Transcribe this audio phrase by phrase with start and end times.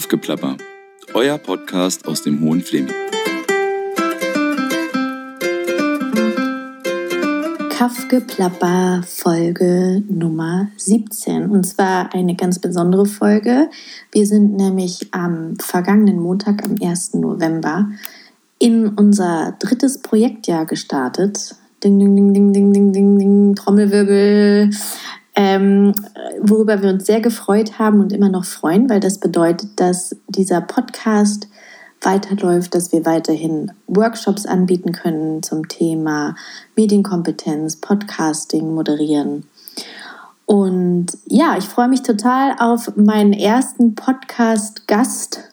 [0.00, 0.56] Kaffgeplapper,
[1.12, 2.94] euer Podcast aus dem Hohen Fleming.
[7.68, 11.50] Kaffgeplapper Folge Nummer 17.
[11.50, 13.68] Und zwar eine ganz besondere Folge.
[14.10, 17.16] Wir sind nämlich am vergangenen Montag, am 1.
[17.16, 17.90] November,
[18.58, 21.56] in unser drittes Projektjahr gestartet.
[21.84, 24.70] Ding, ding, ding, ding, ding, ding, ding, ding, Trommelwirbel.
[25.36, 25.92] Ähm,
[26.40, 30.60] worüber wir uns sehr gefreut haben und immer noch freuen, weil das bedeutet, dass dieser
[30.60, 31.48] Podcast
[32.02, 36.34] weiterläuft, dass wir weiterhin Workshops anbieten können zum Thema
[36.76, 39.44] Medienkompetenz, Podcasting, Moderieren.
[40.46, 45.50] Und ja, ich freue mich total auf meinen ersten Podcast-Gast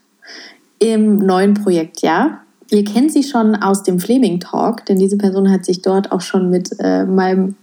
[0.80, 2.42] im neuen Projektjahr.
[2.70, 6.22] Ihr kennt sie schon aus dem Fleming Talk, denn diese Person hat sich dort auch
[6.22, 7.56] schon mit äh, meinem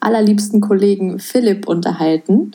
[0.00, 2.52] allerliebsten Kollegen Philipp unterhalten.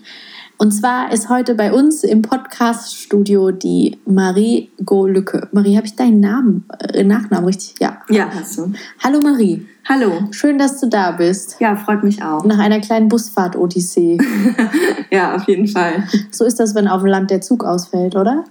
[0.61, 5.47] Und zwar ist heute bei uns im Podcast-Studio die Marie Golücke.
[5.51, 7.73] Marie, habe ich deinen Namen, äh, Nachnamen richtig?
[7.79, 7.97] Ja.
[8.09, 8.71] Ja, hast du.
[9.03, 9.65] Hallo Marie.
[9.89, 10.11] Hallo.
[10.29, 11.55] Schön, dass du da bist.
[11.59, 12.45] Ja, freut mich auch.
[12.45, 14.19] Nach einer kleinen Busfahrt-Odyssee.
[15.09, 16.03] ja, auf jeden Fall.
[16.29, 18.43] So ist das, wenn auf dem Land der Zug ausfällt, oder?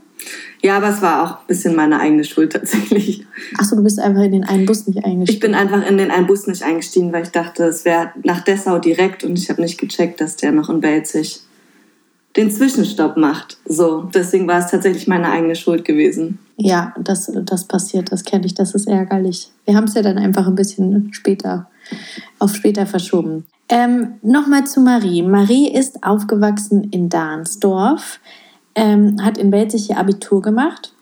[0.63, 3.27] Ja, aber es war auch ein bisschen meine eigene Schuld tatsächlich.
[3.57, 5.35] Achso, du bist einfach in den einen Bus nicht eingestiegen.
[5.35, 8.41] Ich bin einfach in den einen Bus nicht eingestiegen, weil ich dachte, es wäre nach
[8.43, 11.41] Dessau direkt und ich habe nicht gecheckt, dass der noch in Belzig
[12.37, 13.59] den Zwischenstopp macht.
[13.65, 16.39] So, deswegen war es tatsächlich meine eigene Schuld gewesen.
[16.57, 19.51] Ja, das, das passiert, das kenne ich, das ist ärgerlich.
[19.65, 21.69] Wir haben es ja dann einfach ein bisschen später,
[22.39, 23.47] auf später verschoben.
[23.69, 25.23] Ähm, Nochmal zu Marie.
[25.23, 28.21] Marie ist aufgewachsen in Dahnsdorf,
[28.75, 30.93] ähm, hat in Belzig ihr Abitur gemacht,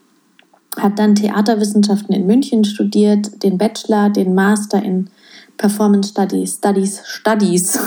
[0.77, 5.09] hat dann Theaterwissenschaften in München studiert, den Bachelor, den Master in
[5.57, 7.77] Performance Studies, Studies, Studies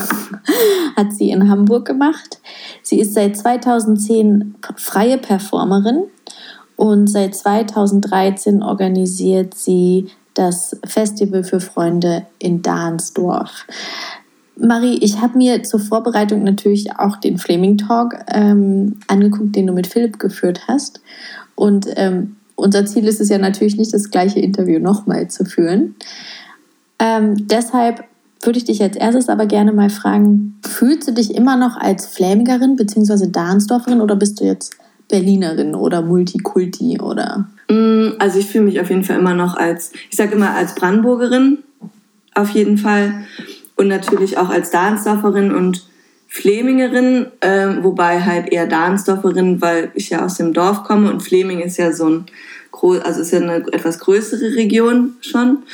[0.97, 2.41] hat sie in Hamburg gemacht.
[2.83, 6.05] Sie ist seit 2010 freie Performerin
[6.77, 13.67] und seit 2013 organisiert sie das Festival für Freunde in Dahnsdorf.
[14.57, 19.73] Marie, ich habe mir zur Vorbereitung natürlich auch den Flaming Talk ähm, angeguckt, den du
[19.73, 21.01] mit Philipp geführt hast.
[21.55, 25.97] Und ähm, unser Ziel ist es ja natürlich nicht, das gleiche Interview nochmal zu führen.
[26.99, 28.05] Ähm, deshalb
[28.43, 32.07] würde ich dich als erstes aber gerne mal fragen, fühlst du dich immer noch als
[32.07, 33.29] Flämigerin bzw.
[33.29, 34.77] Dahnsdorferin oder bist du jetzt
[35.09, 37.49] Berlinerin oder Multikulti oder?
[37.69, 40.75] Mm, also ich fühle mich auf jeden Fall immer noch als, ich sage immer als
[40.75, 41.59] Brandenburgerin,
[42.35, 43.25] auf jeden Fall.
[43.83, 45.85] Und natürlich auch als Dahnsdorferin und
[46.29, 51.59] Flemingerin, äh, wobei halt eher Dahnsdorferin, weil ich ja aus dem Dorf komme und Fleming
[51.59, 52.27] ist ja so ein,
[53.03, 55.65] also ist ja eine etwas größere Region schon.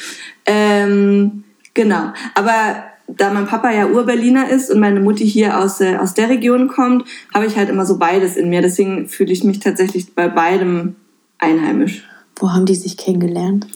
[0.47, 2.15] Ähm, genau.
[2.35, 6.31] Aber da mein Papa ja Urberliner ist und meine Mutti hier aus, äh, aus der
[6.31, 7.05] Region kommt,
[7.35, 8.63] habe ich halt immer so beides in mir.
[8.63, 10.97] Deswegen fühle ich mich tatsächlich bei beidem
[11.37, 12.09] einheimisch.
[12.39, 13.67] Wo haben die sich kennengelernt?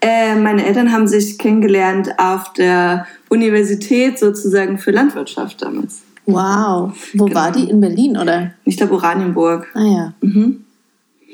[0.00, 6.02] Äh, meine Eltern haben sich kennengelernt auf der Universität sozusagen für Landwirtschaft damals.
[6.24, 6.92] Wow.
[7.14, 7.40] Wo genau.
[7.40, 7.68] war die?
[7.68, 8.52] In Berlin, oder?
[8.64, 9.68] Ich glaube Oranienburg.
[9.74, 10.12] Ah ja.
[10.20, 10.64] Mhm.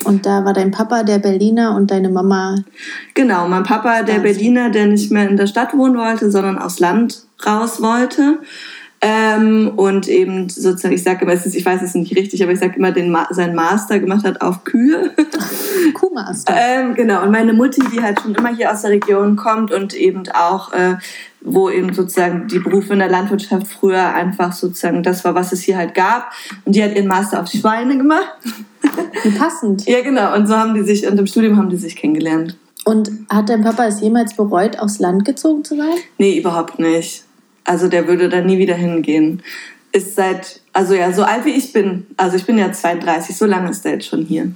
[0.04, 2.56] Und da war dein Papa der Berliner und deine Mama.
[3.14, 6.81] Genau, mein Papa der Berliner, der nicht mehr in der Stadt wohnen wollte, sondern aufs
[6.81, 8.41] Land raus wollte.
[9.04, 12.76] Ähm, und eben sozusagen, ich sage immer, ich weiß es nicht richtig, aber ich sage
[12.76, 15.10] immer, den Ma seinen Master gemacht hat auf Kühe.
[15.94, 16.54] Kuhmaster.
[16.56, 19.92] ähm, genau, und meine Mutti, die halt schon immer hier aus der Region kommt und
[19.94, 20.98] eben auch, äh,
[21.40, 25.62] wo eben sozusagen die Berufe in der Landwirtschaft früher einfach sozusagen das war, was es
[25.62, 26.30] hier halt gab.
[26.64, 28.36] Und die hat ihren Master auf Schweine gemacht.
[29.24, 29.84] Wie passend.
[29.88, 30.32] ja, genau.
[30.36, 32.56] Und so haben die sich, und im Studium haben die sich kennengelernt.
[32.84, 35.94] Und hat dein Papa es jemals bereut, aufs Land gezogen zu sein?
[36.19, 37.24] Nee, überhaupt nicht.
[37.65, 39.43] Also der würde da nie wieder hingehen.
[39.93, 43.47] Ist seit, also ja, so alt wie ich bin, also ich bin ja 32, so
[43.47, 44.53] lange ist der jetzt schon hier.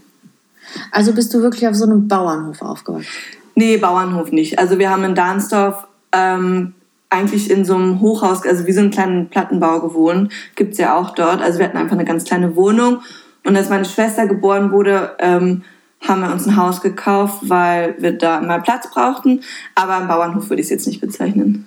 [0.91, 3.09] Also bist du wirklich auf so einem Bauernhof aufgewachsen?
[3.55, 4.59] Nee, Bauernhof nicht.
[4.59, 6.75] Also wir haben in Dahnsdorf ähm,
[7.09, 10.33] eigentlich in so einem Hochhaus, also wie so einen kleinen Plattenbau gewohnt.
[10.55, 11.41] Gibt's ja auch dort.
[11.41, 13.03] Also wir hatten einfach eine ganz kleine Wohnung.
[13.45, 15.63] Und als meine Schwester geboren wurde, ähm,
[16.07, 19.41] haben wir uns ein Haus gekauft, weil wir da mal Platz brauchten.
[19.75, 21.67] Aber einen Bauernhof würde ich es jetzt nicht bezeichnen.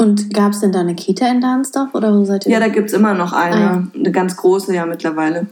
[0.00, 2.52] Und gab es denn da eine Kita in Dahnsdorf oder wo seid ihr?
[2.52, 3.56] Ja, da gibt es immer noch eine.
[3.56, 3.84] Ah, ja.
[3.94, 5.48] Eine ganz große ja mittlerweile.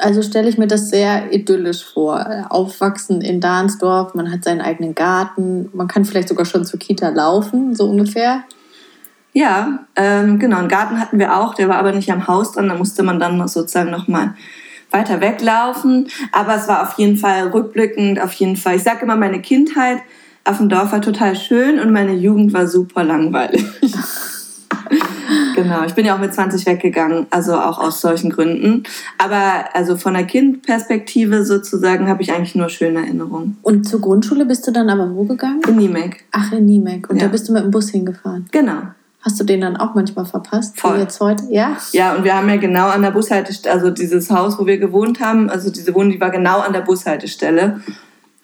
[0.00, 2.46] Also stelle ich mir das sehr idyllisch vor.
[2.48, 7.08] Aufwachsen in Dahnsdorf, man hat seinen eigenen Garten, man kann vielleicht sogar schon zur Kita
[7.08, 8.44] laufen, so ungefähr.
[9.32, 10.58] Ja, ähm, genau.
[10.58, 13.18] Einen Garten hatten wir auch, der war aber nicht am Haus dran, da musste man
[13.18, 14.34] dann sozusagen nochmal
[14.92, 16.08] weiter weglaufen.
[16.30, 18.76] Aber es war auf jeden Fall rückblickend, auf jeden Fall.
[18.76, 19.98] Ich sage immer, meine Kindheit
[20.48, 23.64] auf dem Dorf war total schön und meine Jugend war super langweilig.
[25.54, 28.84] Genau, ich bin ja auch mit 20 weggegangen, also auch aus solchen Gründen.
[29.18, 33.58] Aber also von der Kindperspektive sozusagen habe ich eigentlich nur schöne Erinnerungen.
[33.62, 35.60] Und zur Grundschule bist du dann aber wo gegangen?
[35.68, 36.24] In Niemek.
[36.32, 37.10] Ach, in Niemek.
[37.10, 37.26] Und Ja.
[37.26, 38.46] da bist du mit dem Bus hingefahren.
[38.52, 38.82] Genau.
[39.20, 40.78] Hast du den dann auch manchmal verpasst?
[40.80, 40.96] Voll.
[40.96, 41.44] Wie jetzt heute?
[41.50, 41.76] Ja?
[41.92, 45.20] Ja, und wir haben ja genau an der Bushaltestelle, also dieses Haus, wo wir gewohnt
[45.20, 47.80] haben, also diese Wohnung, die war genau an der Bushaltestelle.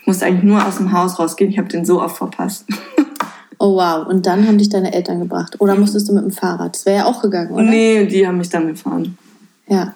[0.05, 1.51] Ich musste eigentlich nur aus dem Haus rausgehen.
[1.51, 2.67] Ich habe den so oft verpasst.
[3.61, 4.06] Oh wow.
[4.06, 5.61] Und dann haben dich deine Eltern gebracht.
[5.61, 6.75] Oder musstest du mit dem Fahrrad?
[6.75, 7.62] Das wäre ja auch gegangen, oder?
[7.62, 9.17] Nee, die haben mich dann gefahren.
[9.69, 9.95] Ja.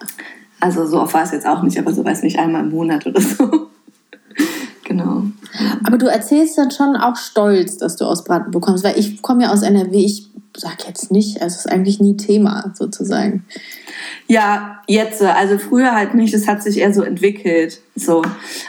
[0.61, 3.05] Also so oft war es jetzt auch nicht, aber so weiß nicht, einmal im Monat
[3.05, 3.68] oder so.
[4.89, 5.23] Genau.
[5.85, 9.45] Aber du erzählst dann schon auch stolz, dass du aus Brandenburg kommst, weil ich komme
[9.45, 13.45] ja aus NRW, ich sag jetzt nicht, also es ist eigentlich nie Thema sozusagen.
[14.27, 17.81] Ja, jetzt, also früher halt nicht, das hat sich eher so entwickelt.
[17.95, 18.23] So.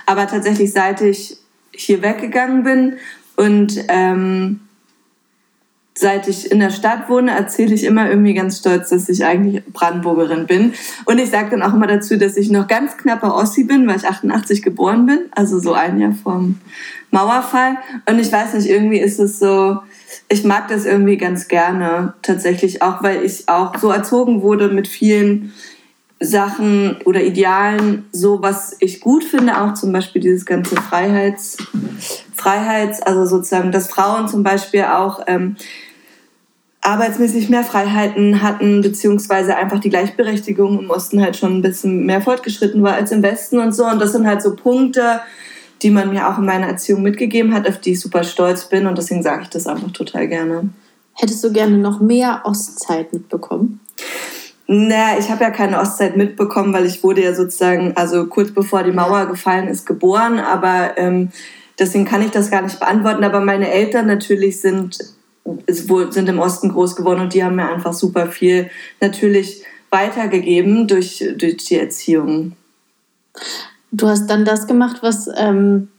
[0.06, 1.38] Aber tatsächlich, seit ich
[1.72, 2.94] hier weggegangen bin
[3.36, 4.60] und ähm,
[6.00, 9.66] seit ich in der Stadt wohne, erzähle ich immer irgendwie ganz stolz, dass ich eigentlich
[9.66, 10.74] Brandenburgerin bin.
[11.04, 13.98] Und ich sage dann auch immer dazu, dass ich noch ganz knapper Ossi bin, weil
[13.98, 16.62] ich 88 geboren bin, also so ein Jahr vom
[17.12, 17.80] Mauerfall.
[18.10, 19.80] Und ich weiß nicht, irgendwie ist es so,
[20.30, 24.88] ich mag das irgendwie ganz gerne, tatsächlich auch, weil ich auch so erzogen wurde mit
[24.88, 25.52] vielen
[26.22, 31.58] Sachen oder Idealen, so was ich gut finde, auch zum Beispiel dieses ganze Freiheits,
[32.34, 35.58] Freiheits, also sozusagen, dass Frauen zum Beispiel auch ähm,
[36.82, 42.22] arbeitsmäßig mehr Freiheiten hatten, beziehungsweise einfach die Gleichberechtigung im Osten halt schon ein bisschen mehr
[42.22, 43.86] fortgeschritten war als im Westen und so.
[43.86, 45.22] Und das sind halt so Punkte,
[45.82, 48.88] die man mir auch in meiner Erziehung mitgegeben hat, auf die ich super stolz bin.
[48.88, 50.70] Und deswegen sage ich das einfach total gerne.
[51.14, 53.82] Hättest du gerne noch mehr Ostzeit mitbekommen?
[54.68, 58.84] Naja, ich habe ja keine Ostzeit mitbekommen, weil ich wurde ja sozusagen, also kurz bevor
[58.84, 60.40] die Mauer gefallen ist, geboren.
[60.40, 61.30] Aber ähm,
[61.78, 63.24] deswegen kann ich das gar nicht beantworten.
[63.24, 64.98] Aber meine Eltern natürlich sind,
[65.68, 68.70] sind im Osten groß geworden und die haben mir einfach super viel
[69.02, 72.54] natürlich weitergegeben durch, durch die Erziehung.
[73.92, 75.90] Du hast dann das gemacht, was ähm,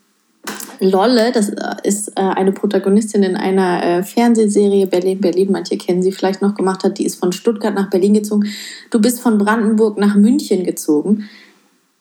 [0.81, 1.53] Lolle, das
[1.83, 6.55] ist äh, eine Protagonistin in einer äh, Fernsehserie Berlin, Berlin, manche kennen sie vielleicht noch
[6.55, 8.47] gemacht hat, die ist von Stuttgart nach Berlin gezogen.
[8.91, 11.29] Du bist von Brandenburg nach München gezogen.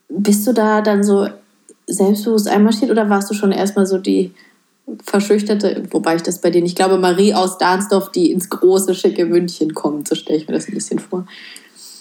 [0.07, 1.27] Bist du da dann so
[1.87, 4.31] selbstbewusst einmarschiert oder warst du schon erstmal so die
[5.03, 9.25] verschüchterte, wobei ich das bei dir nicht glaube, Marie aus Dahnsdorf, die ins große, schicke
[9.25, 11.25] München kommt, so stelle ich mir das ein bisschen vor.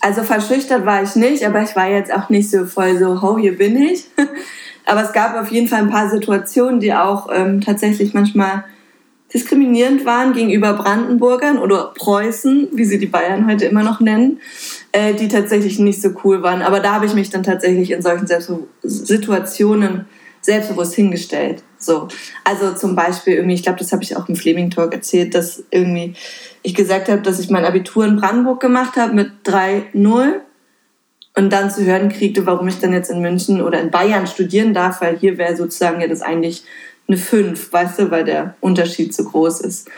[0.00, 3.36] Also verschüchtert war ich nicht, aber ich war jetzt auch nicht so voll so, ho,
[3.36, 4.04] hier bin ich.
[4.84, 8.64] Aber es gab auf jeden Fall ein paar Situationen, die auch ähm, tatsächlich manchmal
[9.34, 14.40] diskriminierend waren gegenüber Brandenburgern oder Preußen, wie sie die Bayern heute immer noch nennen,
[14.92, 16.62] äh, die tatsächlich nicht so cool waren.
[16.62, 20.06] Aber da habe ich mich dann tatsächlich in solchen Selbstbe Situationen
[20.48, 21.62] selbstbewusst hingestellt.
[21.76, 22.08] So.
[22.42, 25.62] Also zum Beispiel irgendwie, ich glaube, das habe ich auch im Fleming Talk erzählt, dass
[25.70, 26.14] irgendwie
[26.62, 30.40] ich gesagt habe, dass ich mein Abitur in Brandenburg gemacht habe mit 3-0
[31.36, 34.72] und dann zu hören kriegte, warum ich dann jetzt in München oder in Bayern studieren
[34.72, 36.64] darf, weil hier wäre sozusagen ja das eigentlich
[37.08, 39.88] eine 5, weißt du, weil der Unterschied zu groß ist.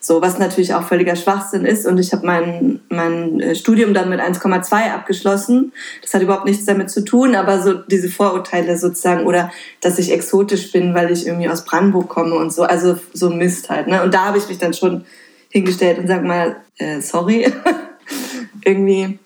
[0.00, 1.86] So, was natürlich auch völliger Schwachsinn ist.
[1.86, 5.72] Und ich habe mein, mein äh, Studium dann mit 1,2 abgeschlossen.
[6.02, 9.50] Das hat überhaupt nichts damit zu tun, aber so diese Vorurteile sozusagen oder
[9.80, 12.64] dass ich exotisch bin, weil ich irgendwie aus Brandenburg komme und so.
[12.64, 13.86] Also so Mist halt.
[13.86, 14.02] Ne?
[14.02, 15.06] Und da habe ich mich dann schon
[15.48, 17.50] hingestellt und sag mal, äh, sorry.
[18.64, 19.18] irgendwie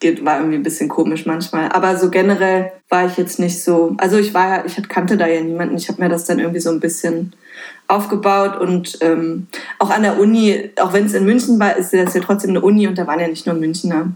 [0.00, 1.70] geht, war irgendwie ein bisschen komisch manchmal.
[1.70, 3.94] Aber so generell war ich jetzt nicht so.
[3.98, 5.76] Also ich war ja, ich kannte da ja niemanden.
[5.76, 7.32] Ich habe mir das dann irgendwie so ein bisschen
[7.88, 9.46] aufgebaut und ähm,
[9.78, 12.62] auch an der Uni, auch wenn es in München war, ist das ja trotzdem eine
[12.62, 14.12] Uni und da waren ja nicht nur Münchner.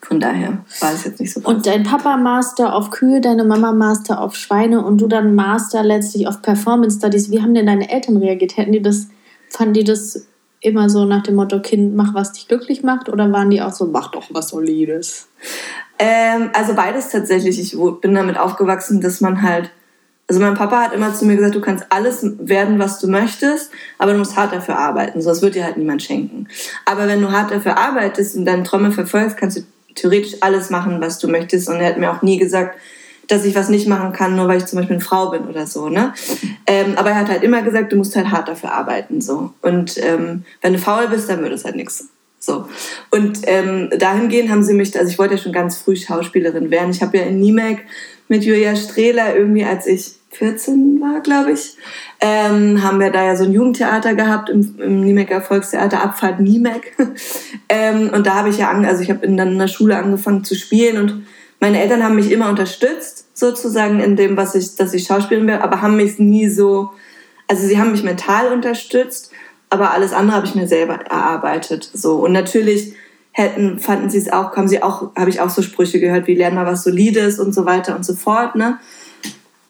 [0.00, 1.40] Von daher war es jetzt nicht so.
[1.40, 5.82] Und dein Papa Master auf Kühe, deine Mama Master auf Schweine und du dann Master
[5.82, 7.30] letztlich auf Performance Studies.
[7.30, 8.56] Wie haben denn deine Eltern reagiert?
[8.56, 9.08] Hätten die das,
[9.50, 10.26] fanden die das
[10.60, 13.08] immer so nach dem Motto, Kind, mach was dich glücklich macht?
[13.08, 15.28] Oder waren die auch so, mach doch was Solides?
[15.98, 17.60] Ähm, also beides tatsächlich.
[17.60, 19.70] Ich bin damit aufgewachsen, dass man halt.
[20.30, 23.70] Also mein Papa hat immer zu mir gesagt, du kannst alles werden, was du möchtest,
[23.96, 25.22] aber du musst hart dafür arbeiten.
[25.22, 26.48] So, das wird dir halt niemand schenken.
[26.84, 29.62] Aber wenn du hart dafür arbeitest und deine Träume verfolgst, kannst du
[29.94, 31.68] theoretisch alles machen, was du möchtest.
[31.70, 32.78] Und er hat mir auch nie gesagt,
[33.28, 35.66] dass ich was nicht machen kann, nur weil ich zum Beispiel eine Frau bin oder
[35.66, 35.88] so.
[35.88, 36.12] Ne?
[36.66, 39.20] Ähm, aber er hat halt immer gesagt, du musst halt hart dafür arbeiten.
[39.20, 39.52] So.
[39.62, 42.08] Und ähm, wenn du faul bist, dann wird es halt nichts.
[42.40, 42.68] So.
[43.10, 46.90] Und ähm, dahingehend haben sie mich, also ich wollte ja schon ganz früh Schauspielerin werden.
[46.90, 47.84] Ich habe ja in Niemek
[48.28, 51.76] mit Julia Strehler irgendwie, als ich 14 war, glaube ich,
[52.20, 56.96] ähm, haben wir da ja so ein Jugendtheater gehabt im, im Niemecker Volkstheater, Abfahrt Niemek.
[57.68, 60.44] ähm, und da habe ich ja, an, also ich habe dann in der Schule angefangen
[60.44, 61.26] zu spielen und
[61.60, 65.64] meine Eltern haben mich immer unterstützt, sozusagen in dem, was ich, dass ich Schauspielerin werde,
[65.64, 66.90] aber haben mich nie so,
[67.48, 69.32] also sie haben mich mental unterstützt
[69.70, 71.88] aber alles andere habe ich mir selber erarbeitet.
[71.92, 72.16] So.
[72.16, 72.94] Und natürlich
[73.32, 76.34] hätten, fanden sie es auch, haben sie auch, habe ich auch so Sprüche gehört, wie
[76.34, 78.54] lernen mal was Solides und so weiter und so fort.
[78.54, 78.78] Ne?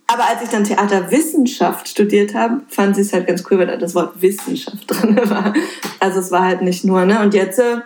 [0.06, 3.76] Aber als ich dann Theaterwissenschaft studiert habe, fanden sie es halt ganz cool, weil da
[3.76, 5.52] das Wort Wissenschaft drin war.
[6.00, 7.20] Also es war halt nicht nur, ne?
[7.20, 7.78] Und jetzt äh,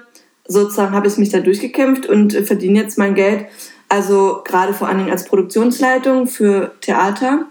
[0.47, 3.47] sozusagen habe ich mich da durchgekämpft und verdiene jetzt mein Geld.
[3.93, 7.45] Also gerade vor allen Dingen als Produktionsleitung für Theater,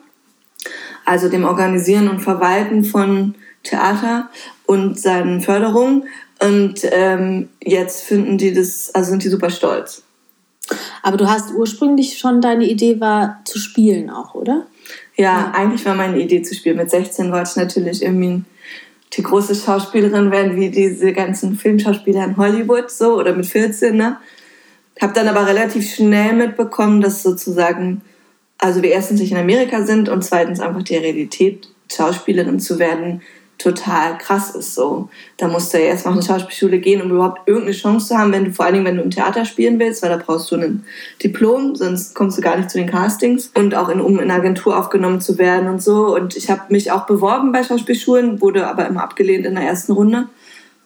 [1.06, 4.28] also dem Organisieren und Verwalten von Theater
[4.66, 6.06] und seinen Förderungen.
[6.40, 10.02] Und ähm, jetzt finden die das, also sind die super stolz.
[11.04, 14.66] Aber du hast ursprünglich schon deine Idee war zu spielen auch, oder?
[15.16, 15.52] Ja, ja.
[15.54, 16.78] eigentlich war meine Idee zu spielen.
[16.78, 18.42] Mit 16 wollte ich natürlich irgendwie
[19.14, 24.18] die große Schauspielerin werden, wie diese ganzen Filmschauspieler in Hollywood, so, oder mit 14, ne?
[25.02, 28.02] Hab dann aber relativ schnell mitbekommen, dass sozusagen,
[28.60, 33.22] also wir erstens nicht in Amerika sind und zweitens einfach die Realität, Schauspielerin zu werden,
[33.58, 35.10] total krass ist so.
[35.38, 38.18] Da musst du ja erst mal auf eine Schauspielschule gehen, um überhaupt irgendeine Chance zu
[38.18, 40.52] haben, wenn du vor allen Dingen, wenn du im Theater spielen willst, weil da brauchst
[40.52, 40.84] du ein
[41.24, 44.34] Diplom, sonst kommst du gar nicht zu den Castings und auch in, um in eine
[44.34, 46.16] Agentur aufgenommen zu werden und so.
[46.16, 49.92] Und ich habe mich auch beworben bei Schauspielschulen, wurde aber immer abgelehnt in der ersten
[49.92, 50.28] Runde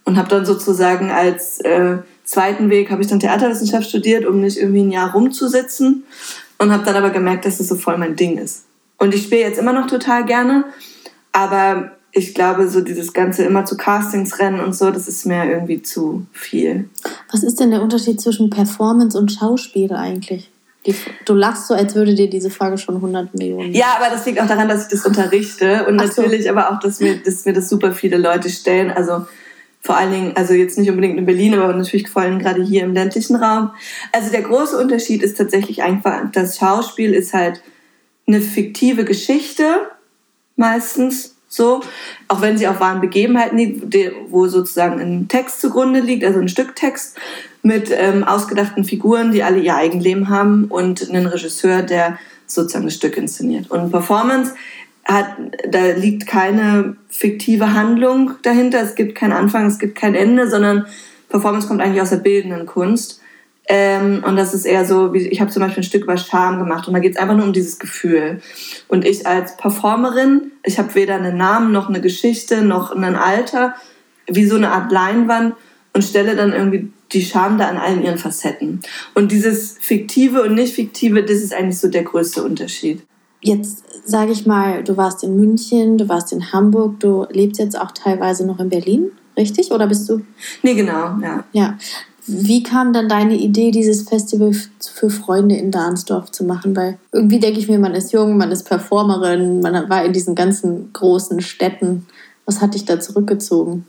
[0.03, 4.57] und habe dann sozusagen als äh, zweiten Weg habe ich dann Theaterwissenschaft studiert, um nicht
[4.57, 6.03] irgendwie ein Jahr rumzusitzen
[6.57, 8.65] und habe dann aber gemerkt, dass das so voll mein Ding ist.
[8.97, 10.65] Und ich spiele jetzt immer noch total gerne,
[11.31, 15.49] aber ich glaube, so dieses Ganze immer zu Castings rennen und so, das ist mir
[15.49, 16.89] irgendwie zu viel.
[17.31, 20.49] Was ist denn der Unterschied zwischen Performance und Schauspiel eigentlich?
[20.85, 23.73] Die, du lachst so, als würde dir diese Frage schon 100 Millionen.
[23.73, 26.05] Ja, aber das liegt auch daran, dass ich das unterrichte und so.
[26.05, 28.91] natürlich aber auch, dass mir, dass mir das super viele Leute stellen.
[28.91, 29.25] Also
[29.85, 32.83] vor allen Dingen, also jetzt nicht unbedingt in Berlin, aber natürlich vor allem gerade hier
[32.83, 33.69] im ländlichen Raum.
[34.11, 37.61] Also der große Unterschied ist tatsächlich einfach, das Schauspiel ist halt
[38.25, 39.91] eine fiktive Geschichte
[40.55, 41.81] meistens so,
[42.27, 43.95] auch wenn sie auf wahren Begebenheiten liegt,
[44.29, 47.17] wo sozusagen ein Text zugrunde liegt, also ein Stück Text
[47.61, 52.95] mit ähm, ausgedachten Figuren, die alle ihr Eigenleben haben und einen Regisseur, der sozusagen das
[52.95, 53.69] Stück inszeniert.
[53.69, 54.55] Und Performance
[55.05, 55.27] hat,
[55.69, 60.87] da liegt keine fiktive Handlung dahinter, es gibt keinen Anfang, es gibt kein Ende, sondern
[61.29, 63.21] Performance kommt eigentlich aus der bildenden Kunst.
[63.67, 66.59] Ähm, und das ist eher so, wie ich habe zum Beispiel ein Stück über Scham
[66.59, 68.41] gemacht und da geht es einfach nur um dieses Gefühl.
[68.87, 73.75] Und ich als Performerin, ich habe weder einen Namen noch eine Geschichte noch ein Alter,
[74.27, 75.55] wie so eine Art Leinwand
[75.93, 78.81] und stelle dann irgendwie die Scham da an allen ihren Facetten.
[79.13, 83.01] Und dieses fiktive und nicht fiktive, das ist eigentlich so der größte Unterschied.
[83.45, 87.79] Jetzt sage ich mal, du warst in München, du warst in Hamburg, du lebst jetzt
[87.79, 89.71] auch teilweise noch in Berlin, richtig?
[89.71, 90.21] Oder bist du?
[90.63, 91.43] Nee, genau, ja.
[91.51, 91.77] Ja.
[92.25, 96.75] Wie kam dann deine Idee, dieses Festival für Freunde in Dahnsdorf zu machen?
[96.75, 100.33] Weil irgendwie denke ich mir, man ist jung, man ist Performerin, man war in diesen
[100.33, 102.07] ganzen großen Städten.
[102.47, 103.85] Was hat dich da zurückgezogen?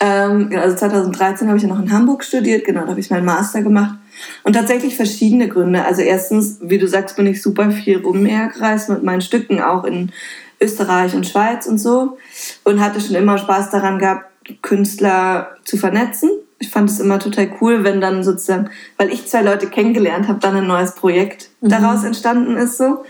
[0.00, 3.26] Ähm, also 2013 habe ich ja noch in Hamburg studiert, genau, da habe ich meinen
[3.26, 3.98] Master gemacht.
[4.44, 5.84] Und tatsächlich verschiedene Gründe.
[5.84, 10.12] Also erstens, wie du sagst, bin ich super viel rumhergereist mit meinen Stücken, auch in
[10.60, 12.18] Österreich und Schweiz und so.
[12.64, 14.26] Und hatte schon immer Spaß daran gehabt,
[14.62, 19.42] Künstler zu vernetzen ich fand es immer total cool, wenn dann sozusagen, weil ich zwei
[19.42, 21.68] Leute kennengelernt habe, dann ein neues Projekt mhm.
[21.68, 23.04] daraus entstanden ist so.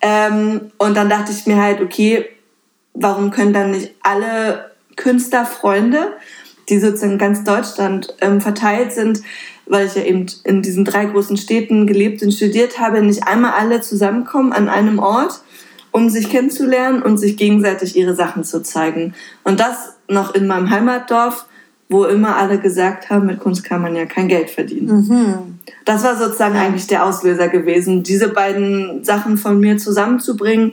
[0.00, 2.28] Ähm, und dann dachte ich mir halt, okay,
[2.94, 6.12] warum können dann nicht alle Künstlerfreunde,
[6.72, 9.22] die sozusagen ganz Deutschland ähm, verteilt sind,
[9.66, 13.52] weil ich ja eben in diesen drei großen Städten gelebt und studiert habe, nicht einmal
[13.52, 15.42] alle zusammenkommen an einem Ort,
[15.90, 19.14] um sich kennenzulernen und sich gegenseitig ihre Sachen zu zeigen.
[19.44, 21.46] Und das noch in meinem Heimatdorf
[21.92, 25.06] wo immer alle gesagt haben, mit Kunst kann man ja kein Geld verdienen.
[25.06, 25.58] Mhm.
[25.84, 30.72] Das war sozusagen eigentlich der Auslöser gewesen, diese beiden Sachen von mir zusammenzubringen,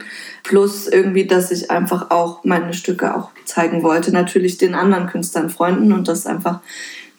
[0.50, 5.52] plus irgendwie, dass ich einfach auch meine Stücke auch zeigen wollte, natürlich den anderen Künstlern,
[5.52, 6.62] Freunden und das einfach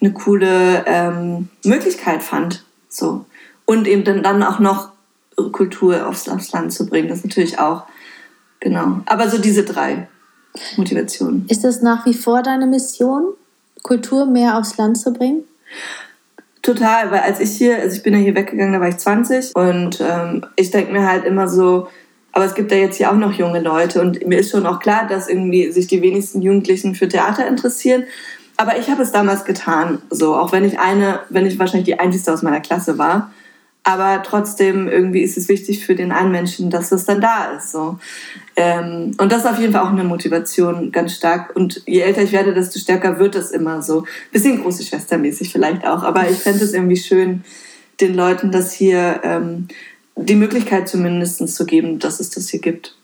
[0.00, 2.64] eine coole ähm, Möglichkeit fand.
[2.88, 3.24] So.
[3.66, 4.88] Und eben dann auch noch
[5.52, 7.84] Kultur aufs, aufs Land zu bringen, das natürlich auch.
[8.58, 9.00] Genau.
[9.06, 10.08] Aber so diese drei
[10.76, 11.46] Motivationen.
[11.48, 13.28] Ist das nach wie vor deine Mission?
[13.84, 15.44] Kultur mehr aufs Land zu bringen?
[16.62, 19.54] Total, weil als ich hier, also ich bin ja hier weggegangen, da war ich 20
[19.54, 21.86] und ähm, ich denke mir halt immer so,
[22.32, 24.78] aber es gibt ja jetzt hier auch noch junge Leute und mir ist schon auch
[24.78, 28.04] klar, dass irgendwie sich die wenigsten Jugendlichen für Theater interessieren.
[28.56, 31.98] Aber ich habe es damals getan, so auch wenn ich eine, wenn ich wahrscheinlich die
[31.98, 33.32] einzige aus meiner Klasse war.
[33.82, 37.72] Aber trotzdem irgendwie ist es wichtig für den einen Menschen, dass es dann da ist.
[37.72, 37.98] So.
[38.54, 41.56] Ähm, und das ist auf jeden Fall auch eine Motivation ganz stark.
[41.56, 44.04] Und je älter ich werde, desto stärker wird es immer so.
[44.32, 46.02] Bisschen große Schwestermäßig vielleicht auch.
[46.02, 47.42] Aber ich fände es irgendwie schön,
[48.02, 49.68] den Leuten das hier ähm,
[50.24, 52.96] die Möglichkeit zumindest zu geben, dass es das hier gibt.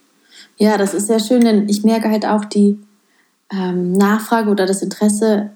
[0.57, 2.79] Ja, das ist sehr schön, denn ich merke halt auch die
[3.51, 5.51] ähm, Nachfrage oder das Interesse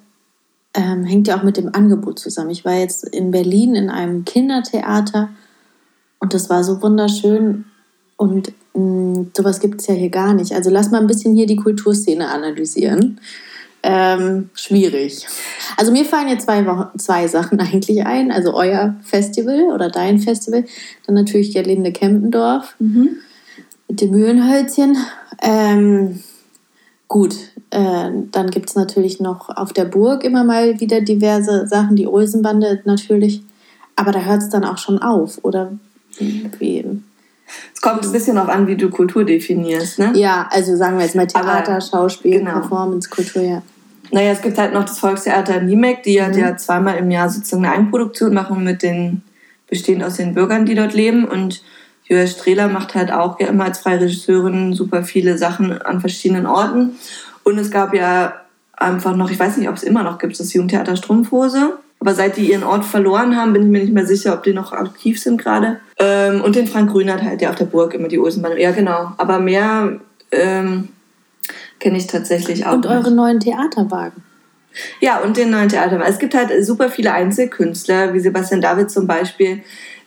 [0.73, 2.51] ähm, hängt ja auch mit dem Angebot zusammen.
[2.51, 5.29] Ich war jetzt in Berlin in einem Kindertheater
[6.19, 7.65] und das war so wunderschön
[8.15, 10.53] und mh, mm, sowas gibt es ja hier gar nicht.
[10.53, 13.19] Also lass mal ein bisschen hier die Kulturszene analysieren.
[13.83, 15.25] Ähm, schwierig.
[15.75, 16.63] Also mir fallen jetzt zwei,
[16.97, 18.31] zwei Sachen eigentlich ein.
[18.31, 20.65] Also euer Festival oder dein Festival.
[21.05, 23.17] Dann natürlich Gerlinde Kempendorf mhm.
[23.87, 24.97] mit dem Mühlenhölzchen.
[25.41, 26.21] Ähm,
[27.07, 27.35] gut,
[27.71, 31.95] äh, dann gibt es natürlich noch auf der Burg immer mal wieder diverse Sachen.
[31.95, 33.41] Die Olsenbande natürlich.
[33.95, 35.73] Aber da hört es dann auch schon auf, oder
[36.59, 36.85] wie?
[37.73, 40.11] Es kommt ein bisschen auch an, wie du Kultur definierst, ne?
[40.15, 42.51] Ja, also sagen wir jetzt mal Theater, Aber, Schauspiel, genau.
[42.51, 43.61] Performance, Kultur, ja.
[44.11, 46.33] Naja, es gibt halt noch das Volkstheater in Niemek, die mhm.
[46.33, 49.23] ja zweimal im Jahr sozusagen eine Eigenproduktion machen mit den,
[49.69, 51.25] bestehend aus den Bürgern, die dort leben.
[51.25, 51.63] Und
[52.03, 56.45] Julia Strehler macht halt auch ja immer als freie Regisseurin super viele Sachen an verschiedenen
[56.45, 56.97] Orten.
[57.43, 58.41] Und es gab ja
[58.75, 61.77] einfach noch, ich weiß nicht, ob es immer noch gibt, das Jugendtheater Strumpfhose.
[62.01, 64.53] Aber seit die ihren Ort verloren haben, bin ich mir nicht mehr sicher, ob die
[64.53, 65.79] noch aktiv sind gerade.
[65.99, 68.57] Ähm, und den Frank Grünert halt, der auf der Burg immer die Osenbahn.
[68.57, 69.11] Ja, genau.
[69.17, 69.99] Aber mehr
[70.31, 70.89] ähm,
[71.79, 72.73] kenne ich tatsächlich auch.
[72.73, 73.15] Und eure nicht.
[73.15, 74.23] neuen Theaterwagen.
[74.99, 76.11] Ja, und den neuen Theaterwagen.
[76.11, 79.61] Es gibt halt super viele Einzelkünstler, wie Sebastian David zum Beispiel,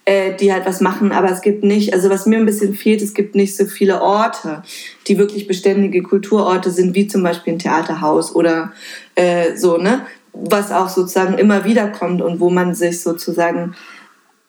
[0.04, 3.02] äh, die halt was machen, aber es gibt nicht, also was mir ein bisschen fehlt,
[3.02, 4.64] es gibt nicht so viele Orte,
[5.06, 8.72] die wirklich beständige Kulturorte sind, wie zum Beispiel ein Theaterhaus oder
[9.14, 10.04] äh, so, ne?
[10.34, 13.74] Was auch sozusagen immer wieder kommt und wo man sich sozusagen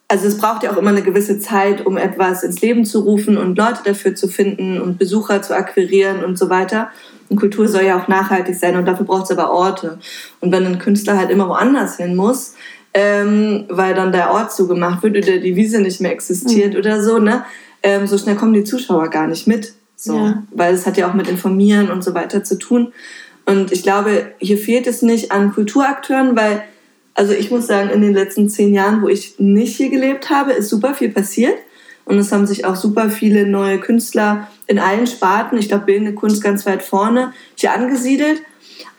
[0.08, 3.38] also es braucht ja auch immer eine gewisse Zeit, um etwas ins Leben zu rufen
[3.38, 6.90] und Leute dafür zu finden und Besucher zu akquirieren und so weiter.
[7.30, 9.98] Und Kultur soll ja auch nachhaltig sein und dafür braucht es aber Orte.
[10.42, 12.54] Und wenn ein Künstler halt immer woanders hin muss,
[12.94, 16.80] ähm, weil dann der Ort zugemacht wird oder die Wiese nicht mehr existiert mhm.
[16.80, 17.44] oder so, ne?
[17.82, 19.74] Ähm, so schnell kommen die Zuschauer gar nicht mit.
[19.96, 20.18] So.
[20.18, 20.44] Ja.
[20.52, 22.94] Weil es hat ja auch mit Informieren und so weiter zu tun.
[23.46, 26.64] Und ich glaube, hier fehlt es nicht an Kulturakteuren, weil,
[27.14, 30.54] also ich muss sagen, in den letzten zehn Jahren, wo ich nicht hier gelebt habe,
[30.54, 31.56] ist super viel passiert.
[32.06, 36.14] Und es haben sich auch super viele neue Künstler in allen Sparten, ich glaube, bildende
[36.14, 38.42] Kunst ganz weit vorne, hier angesiedelt.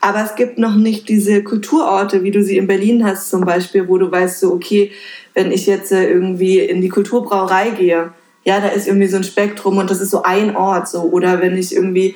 [0.01, 3.87] Aber es gibt noch nicht diese Kulturorte, wie du sie in Berlin hast zum Beispiel,
[3.87, 4.91] wo du weißt, so, okay,
[5.33, 8.11] wenn ich jetzt äh, irgendwie in die Kulturbrauerei gehe,
[8.43, 11.01] ja, da ist irgendwie so ein Spektrum und das ist so ein Ort, so.
[11.01, 12.15] Oder wenn ich irgendwie,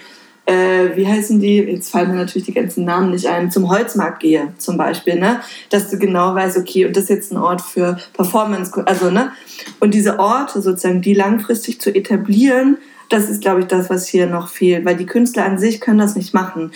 [0.52, 4.20] äh, wie heißen die, jetzt fallen mir natürlich die ganzen Namen nicht ein, zum Holzmarkt
[4.20, 7.62] gehe zum Beispiel, ne, dass du genau weißt, okay, und das ist jetzt ein Ort
[7.62, 9.32] für Performance, also, ne,
[9.80, 12.78] und diese Orte sozusagen, die langfristig zu etablieren,
[13.10, 16.00] das ist, glaube ich, das, was hier noch fehlt, weil die Künstler an sich können
[16.00, 16.72] das nicht machen.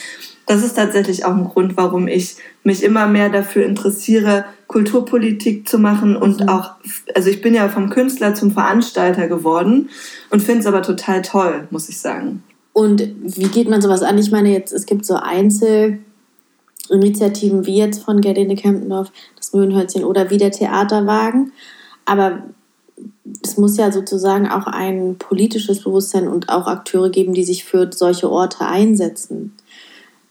[0.46, 5.80] Das ist tatsächlich auch ein Grund, warum ich mich immer mehr dafür interessiere, Kulturpolitik zu
[5.80, 6.50] machen und mhm.
[6.50, 6.72] auch,
[7.16, 9.90] also ich bin ja vom Künstler zum Veranstalter geworden
[10.30, 12.44] und finde es aber total toll, muss ich sagen.
[12.76, 14.18] Und wie geht man sowas an?
[14.18, 20.30] Ich meine, jetzt, es gibt so Einzelinitiativen wie jetzt von Gerdine Kempendorf, das Möhnhölzchen oder
[20.30, 21.54] wie der Theaterwagen.
[22.04, 22.44] Aber
[23.42, 27.90] es muss ja sozusagen auch ein politisches Bewusstsein und auch Akteure geben, die sich für
[27.94, 29.56] solche Orte einsetzen.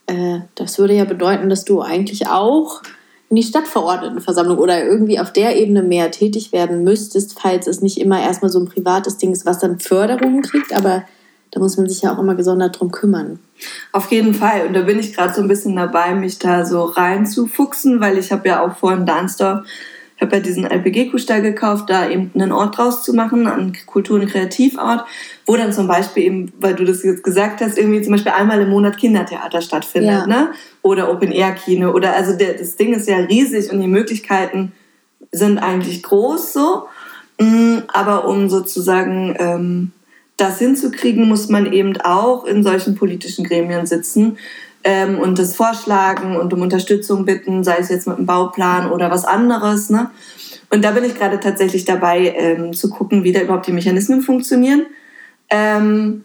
[0.07, 2.83] Äh, das würde ja bedeuten, dass du eigentlich auch
[3.31, 7.97] in die Stadtverordnetenversammlung oder irgendwie auf der Ebene mehr tätig werden müsstest, falls es nicht
[7.97, 11.05] immer erstmal so ein privates Ding ist, was dann Förderungen kriegt, aber
[11.55, 13.39] da muss man sich ja auch immer gesondert drum kümmern.
[13.93, 14.67] Auf jeden Fall.
[14.67, 18.33] Und da bin ich gerade so ein bisschen dabei, mich da so reinzufuchsen, weil ich
[18.33, 19.65] habe ja auch vor in Dansdorf
[20.17, 24.21] ich habe ja diesen LPG-Kuhstall gekauft, da eben einen Ort draus zu machen, einen Kultur-
[24.21, 25.05] und Kreativort,
[25.45, 28.61] wo dann zum Beispiel eben, weil du das jetzt gesagt hast, irgendwie zum Beispiel einmal
[28.61, 30.27] im Monat Kindertheater stattfindet, ja.
[30.27, 30.53] ne?
[30.83, 31.91] Oder Open-Air-Kino.
[31.91, 34.73] Oder also der, das Ding ist ja riesig und die Möglichkeiten
[35.33, 36.85] sind eigentlich groß so.
[37.41, 39.93] Mm, aber um sozusagen ähm,
[40.37, 44.39] das hinzukriegen, muss man eben auch in solchen politischen Gremien sitzen
[44.83, 49.11] ähm, und das vorschlagen und um Unterstützung bitten, sei es jetzt mit einem Bauplan oder
[49.11, 49.91] was anderes.
[49.91, 50.11] Ne?
[50.71, 54.23] Und da bin ich gerade tatsächlich dabei, ähm, zu gucken, wie da überhaupt die Mechanismen
[54.23, 54.87] funktionieren.
[55.51, 56.25] Ähm,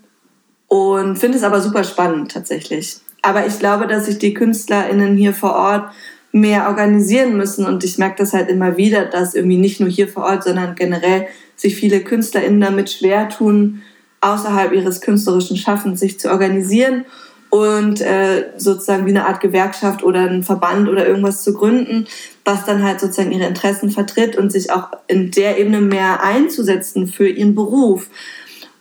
[0.68, 2.98] und finde es aber super spannend tatsächlich.
[3.22, 5.92] Aber ich glaube, dass sich die KünstlerInnen hier vor Ort
[6.32, 7.66] mehr organisieren müssen.
[7.66, 10.76] Und ich merke das halt immer wieder, dass irgendwie nicht nur hier vor Ort, sondern
[10.76, 13.82] generell sich viele KünstlerInnen damit schwer tun,
[14.22, 17.06] außerhalb ihres künstlerischen Schaffens sich zu organisieren
[17.50, 22.06] und äh, sozusagen wie eine Art Gewerkschaft oder ein Verband oder irgendwas zu gründen,
[22.46, 27.08] was dann halt sozusagen ihre Interessen vertritt und sich auch in der Ebene mehr einzusetzen
[27.08, 28.10] für ihren Beruf.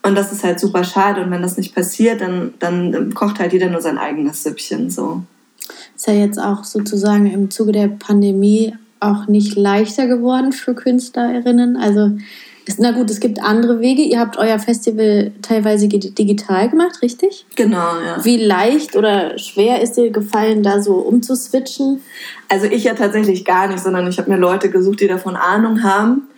[0.02, 1.22] Und das ist halt super schade.
[1.22, 5.22] Und wenn das nicht passiert, dann, dann kocht halt jeder nur sein eigenes Süppchen so.
[5.96, 11.76] Ist ja jetzt auch sozusagen im Zuge der Pandemie auch nicht leichter geworden für KünstlerInnen.
[11.76, 12.12] Also
[12.76, 14.02] Na gut, es gibt andere Wege.
[14.02, 17.46] Ihr habt euer Festival teilweise digital gemacht, richtig?
[17.56, 18.24] Genau, ja.
[18.24, 22.02] Wie leicht oder schwer ist dir gefallen, da so umzuswitchen?
[22.48, 25.82] Also ich ja tatsächlich gar nicht, sondern ich habe mir Leute gesucht, die davon Ahnung
[25.82, 26.28] haben.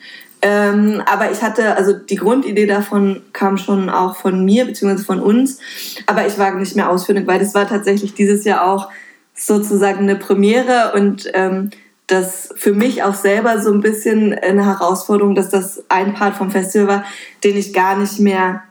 [0.42, 5.20] Ähm, aber ich hatte, also die Grundidee davon kam schon auch von mir, beziehungsweise von
[5.20, 5.58] uns.
[6.06, 8.88] Aber ich war nicht mehr ausführend, weil das war tatsächlich dieses Jahr auch
[9.34, 11.70] sozusagen eine Premiere und ähm,
[12.10, 16.50] das für mich auch selber so ein bisschen eine Herausforderung, dass das ein Part vom
[16.50, 17.04] Festival war,
[17.44, 18.62] den ich gar nicht mehr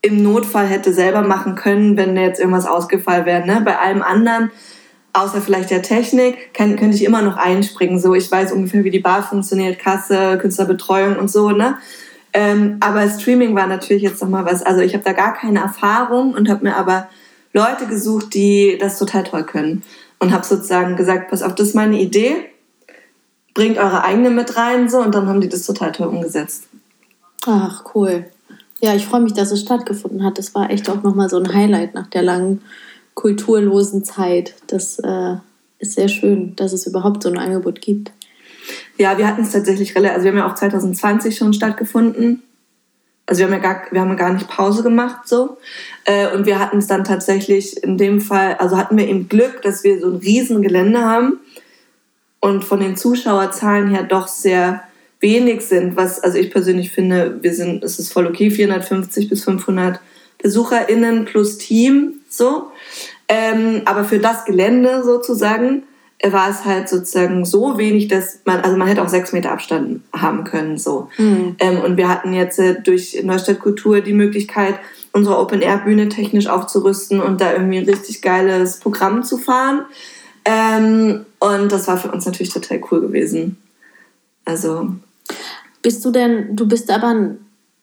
[0.00, 3.46] im Notfall hätte selber machen können, wenn jetzt irgendwas ausgefallen wäre.
[3.46, 3.60] Ne?
[3.64, 4.50] Bei allem anderen,
[5.12, 7.98] außer vielleicht der Technik, kann, könnte ich immer noch einspringen.
[7.98, 11.50] So, ich weiß ungefähr, wie die Bar funktioniert, Kasse, Künstlerbetreuung und so.
[11.50, 11.76] Ne?
[12.32, 14.62] Ähm, aber Streaming war natürlich jetzt nochmal was.
[14.62, 17.08] Also ich habe da gar keine Erfahrung und habe mir aber
[17.52, 19.82] Leute gesucht, die das total toll können.
[20.20, 22.34] Und habe sozusagen gesagt, pass auf, das ist meine Idee
[23.58, 26.68] bringt eure eigene mit rein so und dann haben die das total toll umgesetzt.
[27.44, 28.26] Ach, cool.
[28.80, 30.38] Ja, ich freue mich, dass es stattgefunden hat.
[30.38, 32.62] Das war echt auch nochmal so ein Highlight nach der langen
[33.14, 34.54] kulturlosen Zeit.
[34.68, 35.38] Das äh,
[35.80, 38.12] ist sehr schön, dass es überhaupt so ein Angebot gibt.
[38.96, 42.44] Ja, wir hatten es tatsächlich relativ, also wir haben ja auch 2020 schon stattgefunden.
[43.26, 45.56] Also wir haben ja gar, wir haben ja gar nicht Pause gemacht so.
[46.04, 49.62] Äh, und wir hatten es dann tatsächlich in dem Fall, also hatten wir eben Glück,
[49.62, 51.40] dass wir so ein riesen Gelände haben
[52.40, 54.82] und von den Zuschauerzahlen her doch sehr
[55.20, 59.44] wenig sind, was also ich persönlich finde, wir sind, es ist voll okay, 450 bis
[59.44, 60.00] 500
[60.40, 62.70] BesucherInnen plus Team, so.
[63.28, 65.82] Ähm, aber für das Gelände sozusagen
[66.18, 69.50] äh, war es halt sozusagen so wenig, dass man, also man hätte auch sechs Meter
[69.50, 71.08] Abstand haben können, so.
[71.18, 71.56] Mhm.
[71.58, 74.76] Ähm, und wir hatten jetzt äh, durch Neustadt Kultur die Möglichkeit,
[75.12, 79.82] unsere Open-Air-Bühne technisch aufzurüsten und da irgendwie ein richtig geiles Programm zu fahren.
[80.48, 83.58] Ähm, und das war für uns natürlich total cool gewesen.
[84.46, 84.94] Also.
[85.82, 87.32] Bist du denn, du bist aber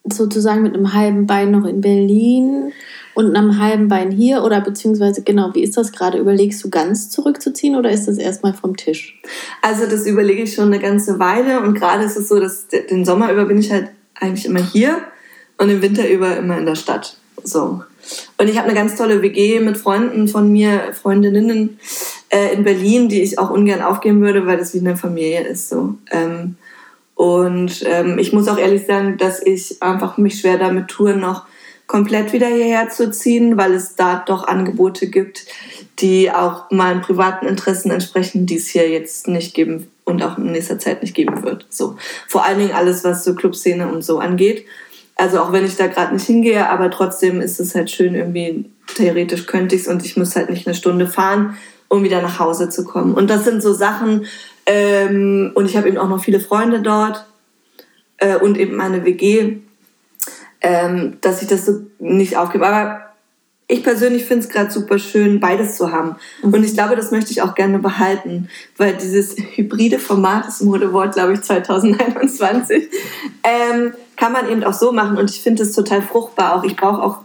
[0.03, 2.73] sozusagen mit einem halben Bein noch in Berlin
[3.13, 6.17] und einem halben Bein hier oder beziehungsweise genau, wie ist das gerade?
[6.17, 9.21] Überlegst du ganz zurückzuziehen oder ist das erstmal vom Tisch?
[9.61, 13.05] Also das überlege ich schon eine ganze Weile und gerade ist es so, dass den
[13.05, 14.97] Sommer über bin ich halt eigentlich immer hier
[15.59, 17.15] und im Winter über immer in der Stadt.
[17.43, 17.83] So.
[18.37, 21.79] Und ich habe eine ganz tolle WG mit Freunden von mir, Freundinnen
[22.29, 25.69] äh, in Berlin, die ich auch ungern aufgeben würde, weil das wie eine Familie ist.
[25.69, 25.95] So.
[26.11, 26.55] Ähm,
[27.15, 31.45] und ähm, ich muss auch ehrlich sagen, dass ich einfach mich schwer damit tue, noch
[31.87, 35.45] komplett wieder hierher zu ziehen, weil es da doch Angebote gibt,
[35.99, 40.51] die auch meinen privaten Interessen entsprechen, die es hier jetzt nicht geben und auch in
[40.51, 41.65] nächster Zeit nicht geben wird.
[41.69, 41.95] So.
[42.27, 44.65] Vor allen Dingen alles, was so Clubszene und so angeht.
[45.15, 48.65] Also auch wenn ich da gerade nicht hingehe, aber trotzdem ist es halt schön, irgendwie
[48.95, 51.55] theoretisch könnte ich es und ich muss halt nicht eine Stunde fahren,
[51.89, 53.13] um wieder nach Hause zu kommen.
[53.13, 54.25] Und das sind so Sachen,
[54.65, 57.25] ähm, und ich habe eben auch noch viele Freunde dort
[58.17, 59.57] äh, und eben meine WG,
[60.61, 62.65] ähm, dass ich das so nicht aufgebe.
[62.65, 63.01] Aber
[63.67, 66.15] ich persönlich finde es gerade super schön, beides zu haben.
[66.43, 66.53] Mhm.
[66.53, 71.13] Und ich glaube, das möchte ich auch gerne behalten, weil dieses hybride Format, das Modewort,
[71.13, 72.89] glaube ich, 2021,
[73.43, 75.17] ähm, kann man eben auch so machen.
[75.17, 76.55] Und ich finde es total fruchtbar.
[76.55, 77.19] Auch ich brauche auch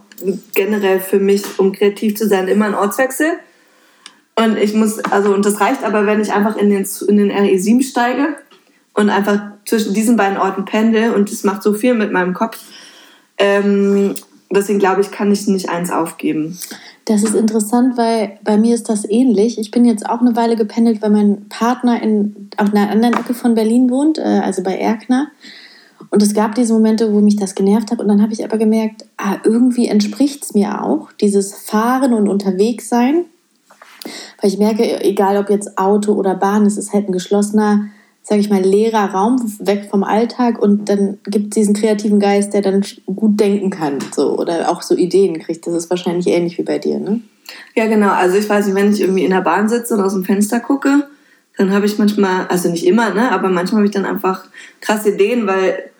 [0.53, 3.39] generell für mich, um kreativ zu sein, immer einen Ortswechsel.
[4.35, 7.31] Und ich muss, also, und das reicht aber, wenn ich einfach in den, in den
[7.31, 8.35] RE7 steige
[8.93, 12.57] und einfach zwischen diesen beiden Orten pendel und das macht so viel mit meinem Kopf.
[13.37, 14.15] Ähm,
[14.49, 16.57] deswegen glaube ich, kann ich nicht eins aufgeben.
[17.05, 19.57] Das ist interessant, weil bei mir ist das ähnlich.
[19.57, 23.33] Ich bin jetzt auch eine Weile gependelt, weil mein Partner in, auf einer anderen Ecke
[23.33, 25.27] von Berlin wohnt, äh, also bei Erkner.
[26.09, 27.99] Und es gab diese Momente, wo mich das genervt hat.
[27.99, 32.27] Und dann habe ich aber gemerkt, ah, irgendwie entspricht es mir auch, dieses Fahren und
[32.27, 33.25] Unterwegssein.
[34.41, 37.85] Weil ich merke, egal ob jetzt Auto oder Bahn, es ist halt ein geschlossener,
[38.23, 40.61] sage ich mal, leerer Raum, weg vom Alltag.
[40.61, 44.81] Und dann gibt es diesen kreativen Geist, der dann gut denken kann so, oder auch
[44.81, 45.65] so Ideen kriegt.
[45.67, 47.21] Das ist wahrscheinlich ähnlich wie bei dir, ne?
[47.75, 48.11] Ja, genau.
[48.11, 50.59] Also ich weiß nicht, wenn ich irgendwie in der Bahn sitze und aus dem Fenster
[50.59, 51.07] gucke,
[51.57, 54.45] dann habe ich manchmal, also nicht immer, ne, aber manchmal habe ich dann einfach
[54.79, 55.91] krasse Ideen, weil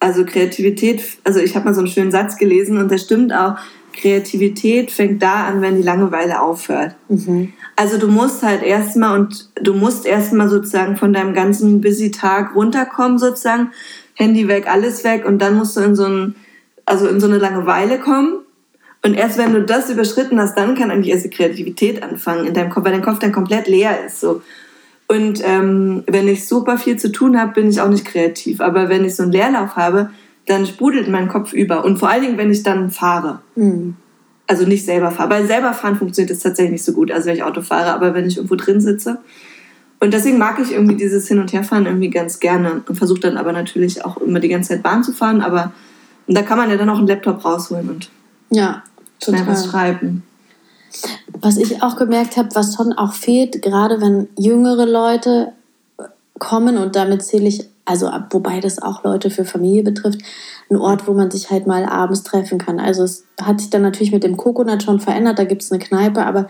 [0.00, 3.56] also Kreativität, also ich habe mal so einen schönen Satz gelesen und der stimmt auch.
[3.96, 6.94] Kreativität fängt da an, wenn die Langeweile aufhört.
[7.08, 7.52] Mhm.
[7.74, 12.54] Also du musst halt erstmal und du musst erstmal sozusagen von deinem ganzen busy Tag
[12.54, 13.70] runterkommen sozusagen,
[14.14, 16.36] Handy weg, alles weg und dann musst du in so ein,
[16.84, 18.40] also in so eine Langeweile kommen.
[19.02, 22.54] Und erst wenn du das überschritten hast, dann kann eigentlich erst die Kreativität anfangen in
[22.54, 24.20] deinem Kopf, weil dein Kopf dann komplett leer ist.
[24.20, 24.42] So.
[25.08, 28.60] Und ähm, wenn ich super viel zu tun habe, bin ich auch nicht kreativ.
[28.60, 30.10] Aber wenn ich so einen Leerlauf habe,
[30.46, 31.84] dann sprudelt mein Kopf über.
[31.84, 33.40] Und vor allen Dingen, wenn ich dann fahre.
[33.56, 33.96] Mhm.
[34.46, 35.28] Also nicht selber fahre.
[35.28, 38.14] Bei selber fahren funktioniert das tatsächlich nicht so gut, als wenn ich Auto fahre, aber
[38.14, 39.18] wenn ich irgendwo drin sitze.
[39.98, 43.36] Und deswegen mag ich irgendwie dieses Hin- und Herfahren irgendwie ganz gerne und versuche dann
[43.36, 45.40] aber natürlich auch immer die ganze Zeit Bahn zu fahren.
[45.40, 45.72] Aber
[46.28, 48.10] da kann man ja dann auch einen Laptop rausholen und
[48.50, 48.84] ja,
[49.22, 50.22] schnell was schreiben.
[51.40, 55.52] Was ich auch gemerkt habe, was schon auch fehlt, gerade wenn jüngere Leute
[56.38, 60.20] kommen und damit zähle ich, also wobei das auch Leute für Familie betrifft,
[60.68, 62.80] ein Ort, wo man sich halt mal abends treffen kann.
[62.80, 65.82] Also es hat sich dann natürlich mit dem Coconut schon verändert, da gibt es eine
[65.82, 66.48] Kneipe, aber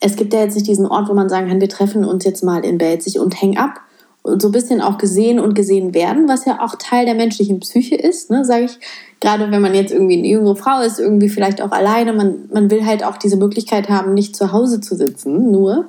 [0.00, 2.42] es gibt ja jetzt nicht diesen Ort, wo man sagen kann, wir treffen uns jetzt
[2.42, 3.80] mal in Belzig und hängen ab
[4.22, 7.60] und so ein bisschen auch gesehen und gesehen werden, was ja auch Teil der menschlichen
[7.60, 8.78] Psyche ist, ne, sage ich.
[9.20, 12.70] Gerade wenn man jetzt irgendwie eine jüngere Frau ist, irgendwie vielleicht auch alleine, man, man
[12.70, 15.88] will halt auch diese Möglichkeit haben, nicht zu Hause zu sitzen, nur.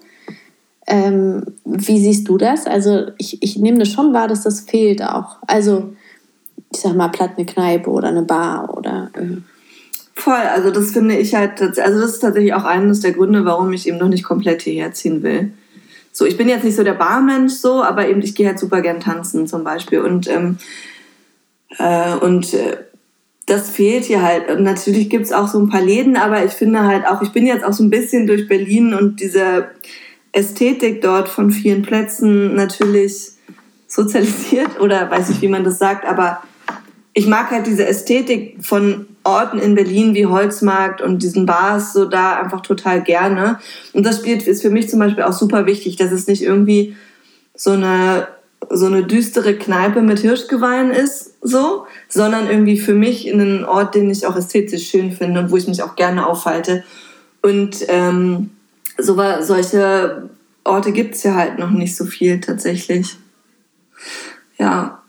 [0.85, 2.65] Ähm, wie siehst du das?
[2.65, 5.37] Also ich, ich nehme das schon wahr, dass das fehlt auch.
[5.47, 5.93] Also
[6.71, 9.09] ich sag mal, platt eine Kneipe oder eine Bar oder...
[9.13, 9.37] Äh,
[10.15, 13.73] Voll, also das finde ich halt, also das ist tatsächlich auch eines der Gründe, warum
[13.73, 15.51] ich eben noch nicht komplett hierher ziehen will.
[16.11, 18.81] So, ich bin jetzt nicht so der Barmensch so, aber eben ich gehe halt super
[18.81, 20.59] gern tanzen zum Beispiel und ähm,
[21.79, 22.77] äh, und äh,
[23.47, 24.49] das fehlt hier halt.
[24.49, 27.31] Und natürlich gibt es auch so ein paar Läden, aber ich finde halt auch, ich
[27.31, 29.67] bin jetzt auch so ein bisschen durch Berlin und diese
[30.33, 33.29] Ästhetik dort von vielen Plätzen natürlich
[33.87, 36.43] sozialisiert oder weiß ich, wie man das sagt, aber
[37.13, 42.05] ich mag halt diese Ästhetik von Orten in Berlin wie Holzmarkt und diesen Bars so
[42.05, 43.59] da einfach total gerne.
[43.93, 46.95] Und das spielt, ist für mich zum Beispiel auch super wichtig, dass es nicht irgendwie
[47.55, 48.27] so eine,
[48.69, 53.95] so eine düstere Kneipe mit Hirschgeweihen ist, so, sondern irgendwie für mich in einen Ort,
[53.95, 56.83] den ich auch ästhetisch schön finde und wo ich mich auch gerne aufhalte.
[57.41, 58.49] Und ähm,
[58.97, 60.29] so, solche
[60.63, 63.17] Orte gibt es ja halt noch nicht so viel tatsächlich.
[64.57, 65.03] Ja,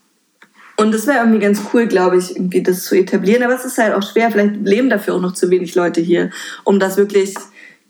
[0.77, 3.43] und das wäre irgendwie ganz cool, glaube ich, irgendwie das zu etablieren.
[3.43, 4.31] Aber es ist halt auch schwer.
[4.31, 6.31] Vielleicht leben dafür auch noch zu wenig Leute hier,
[6.65, 7.35] um das wirklich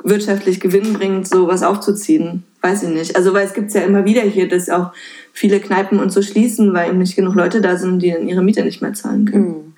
[0.03, 2.45] wirtschaftlich gewinnbringend so was aufzuziehen.
[2.61, 3.17] Weiß ich nicht.
[3.17, 4.93] Also, weil es gibt ja immer wieder hier, dass auch
[5.33, 8.43] viele Kneipen und so schließen, weil eben nicht genug Leute da sind, die dann ihre
[8.43, 9.49] Miete nicht mehr zahlen können.
[9.49, 9.73] Mhm.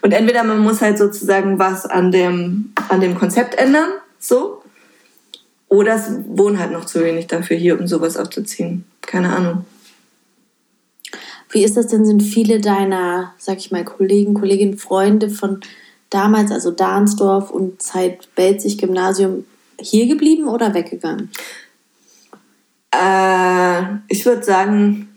[0.00, 4.61] Und entweder man muss halt sozusagen was an dem, an dem Konzept ändern, so.
[5.72, 8.84] Oder es wohnen halt noch zu wenig dafür hier, um sowas aufzuziehen.
[9.00, 9.64] Keine Ahnung.
[11.48, 12.04] Wie ist das denn?
[12.04, 15.60] Sind viele deiner, sag ich mal, Kollegen, Kolleginnen, Freunde von
[16.10, 19.46] damals, also Dahnsdorf und Zeit Belzig Gymnasium,
[19.80, 21.30] hier geblieben oder weggegangen?
[22.90, 25.08] Äh, ich würde sagen,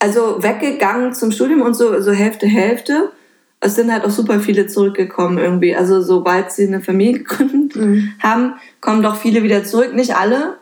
[0.00, 3.12] also weggegangen zum Studium und so, so Hälfte, Hälfte.
[3.60, 5.76] Es sind halt auch super viele zurückgekommen irgendwie.
[5.76, 8.12] Also sobald sie eine Familie gegründet mhm.
[8.22, 9.94] haben, kommen doch viele wieder zurück.
[9.94, 10.56] Nicht alle.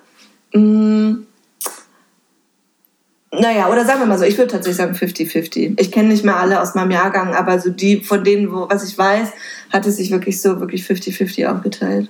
[0.53, 1.27] Mhm.
[3.31, 5.79] Naja, oder sagen wir mal so, ich würde tatsächlich sagen 50-50.
[5.79, 8.89] Ich kenne nicht mehr alle aus meinem Jahrgang, aber so die von denen, wo, was
[8.89, 9.33] ich weiß,
[9.71, 12.09] hat es sich wirklich so wirklich 50-50 aufgeteilt.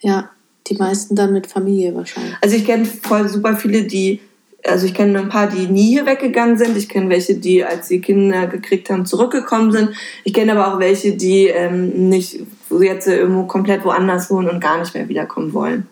[0.00, 0.30] Ja,
[0.68, 2.36] die meisten dann mit Familie wahrscheinlich.
[2.40, 4.20] Also ich kenne voll super viele, die,
[4.68, 6.76] also ich kenne ein paar, die nie hier weggegangen sind.
[6.76, 9.90] Ich kenne welche, die, als sie Kinder gekriegt haben, zurückgekommen sind.
[10.24, 12.40] Ich kenne aber auch welche, die ähm, nicht
[12.80, 15.86] jetzt irgendwo komplett woanders wohnen und gar nicht mehr wiederkommen wollen.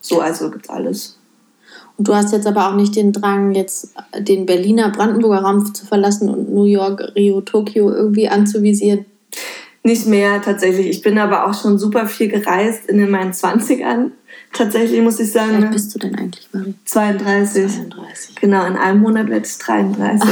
[0.00, 1.18] So, also gibt's alles.
[1.96, 5.84] Und du hast jetzt aber auch nicht den Drang, jetzt den Berliner Brandenburger Raum zu
[5.84, 9.04] verlassen und New York, Rio, Tokio irgendwie anzuvisieren?
[9.82, 10.88] Nicht mehr tatsächlich.
[10.88, 14.10] Ich bin aber auch schon super viel gereist in meinen 20ern.
[14.52, 15.58] Tatsächlich muss ich sagen.
[15.58, 16.74] Wie alt bist du denn eigentlich, Marie?
[16.84, 17.70] 32.
[17.70, 18.34] 32.
[18.36, 20.30] Genau, in einem Monat werde ich 33.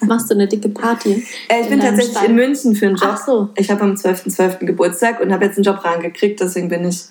[0.00, 1.26] Ach, machst du eine dicke Party?
[1.48, 2.30] Äh, ich bin tatsächlich Stein?
[2.30, 3.10] in München für einen Job.
[3.12, 3.50] Ach so.
[3.56, 4.36] Ich habe am 12.12.
[4.36, 4.66] .12.
[4.66, 7.04] Geburtstag und habe jetzt einen Job rangekriegt, deswegen bin ich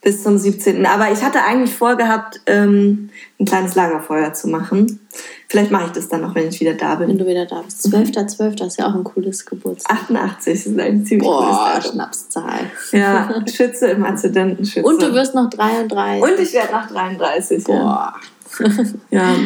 [0.00, 0.86] bis zum 17.
[0.86, 5.00] Aber ich hatte eigentlich vorgehabt, ähm, ein kleines Lagerfeuer zu machen.
[5.48, 7.08] Vielleicht mache ich das dann noch, wenn ich wieder da bin.
[7.08, 7.86] Wenn du wieder da bist.
[7.86, 8.36] 12.12.
[8.36, 8.66] .12.
[8.66, 9.92] ist ja auch ein cooles Geburtstag.
[10.04, 12.60] 88 ist ein ziemlich Boah, cooles Schnapszahl.
[12.92, 14.86] Ja, Schütze im Aszendentenschütze.
[14.86, 16.22] Und du wirst noch 33.
[16.22, 18.14] Und ich werde noch 33, Boah.
[18.14, 18.14] Ja.
[19.10, 19.36] ja.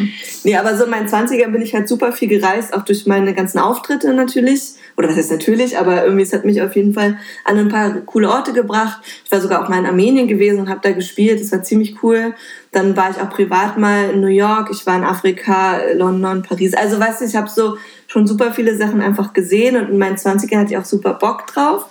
[0.43, 3.33] Nee, aber so in meinen 20ern bin ich halt super viel gereist, auch durch meine
[3.33, 4.73] ganzen Auftritte natürlich.
[4.95, 7.91] Oder was heißt natürlich, aber irgendwie es hat mich auf jeden Fall an ein paar
[8.01, 8.99] coole Orte gebracht.
[9.25, 11.41] Ich war sogar auch mal in Armenien gewesen und habe da gespielt.
[11.41, 12.35] Das war ziemlich cool.
[12.71, 14.69] Dann war ich auch privat mal in New York.
[14.71, 16.73] Ich war in Afrika, London, Paris.
[16.73, 17.77] Also weißt du, ich habe so
[18.07, 21.47] schon super viele Sachen einfach gesehen und in meinen 20ern hatte ich auch super Bock
[21.47, 21.87] drauf.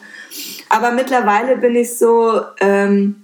[0.69, 3.17] Aber mittlerweile bin ich so, ähm,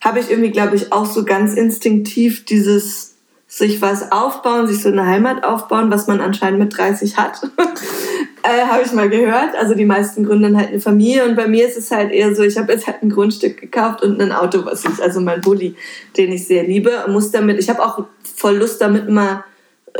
[0.00, 3.16] habe ich irgendwie, glaube ich, auch so ganz instinktiv dieses
[3.48, 7.42] sich was aufbauen, sich so eine Heimat aufbauen, was man anscheinend mit 30 hat.
[8.46, 9.54] äh, habe ich mal gehört.
[9.56, 12.42] Also die meisten gründen halt eine Familie und bei mir ist es halt eher so,
[12.42, 15.74] ich habe jetzt halt ein Grundstück gekauft und ein Auto, was ich, also mein Bulli,
[16.16, 19.44] den ich sehr liebe, muss damit, ich habe auch voll Lust damit mal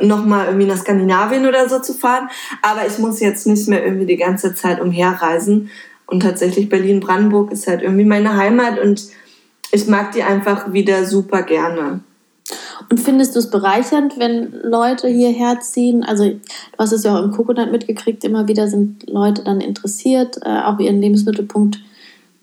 [0.01, 2.29] nochmal irgendwie nach Skandinavien oder so zu fahren,
[2.63, 5.71] aber ich muss jetzt nicht mehr irgendwie die ganze Zeit umherreisen
[6.07, 9.09] und tatsächlich Berlin-Brandenburg ist halt irgendwie meine Heimat und
[9.73, 12.01] ich mag die einfach wieder super gerne.
[12.89, 16.05] Und findest du es bereichernd, wenn Leute hierher ziehen?
[16.05, 16.39] Also, du
[16.79, 20.79] hast es ja auch im Coconut mitgekriegt, immer wieder sind Leute dann interessiert, äh, auch
[20.79, 21.79] ihren Lebensmittelpunkt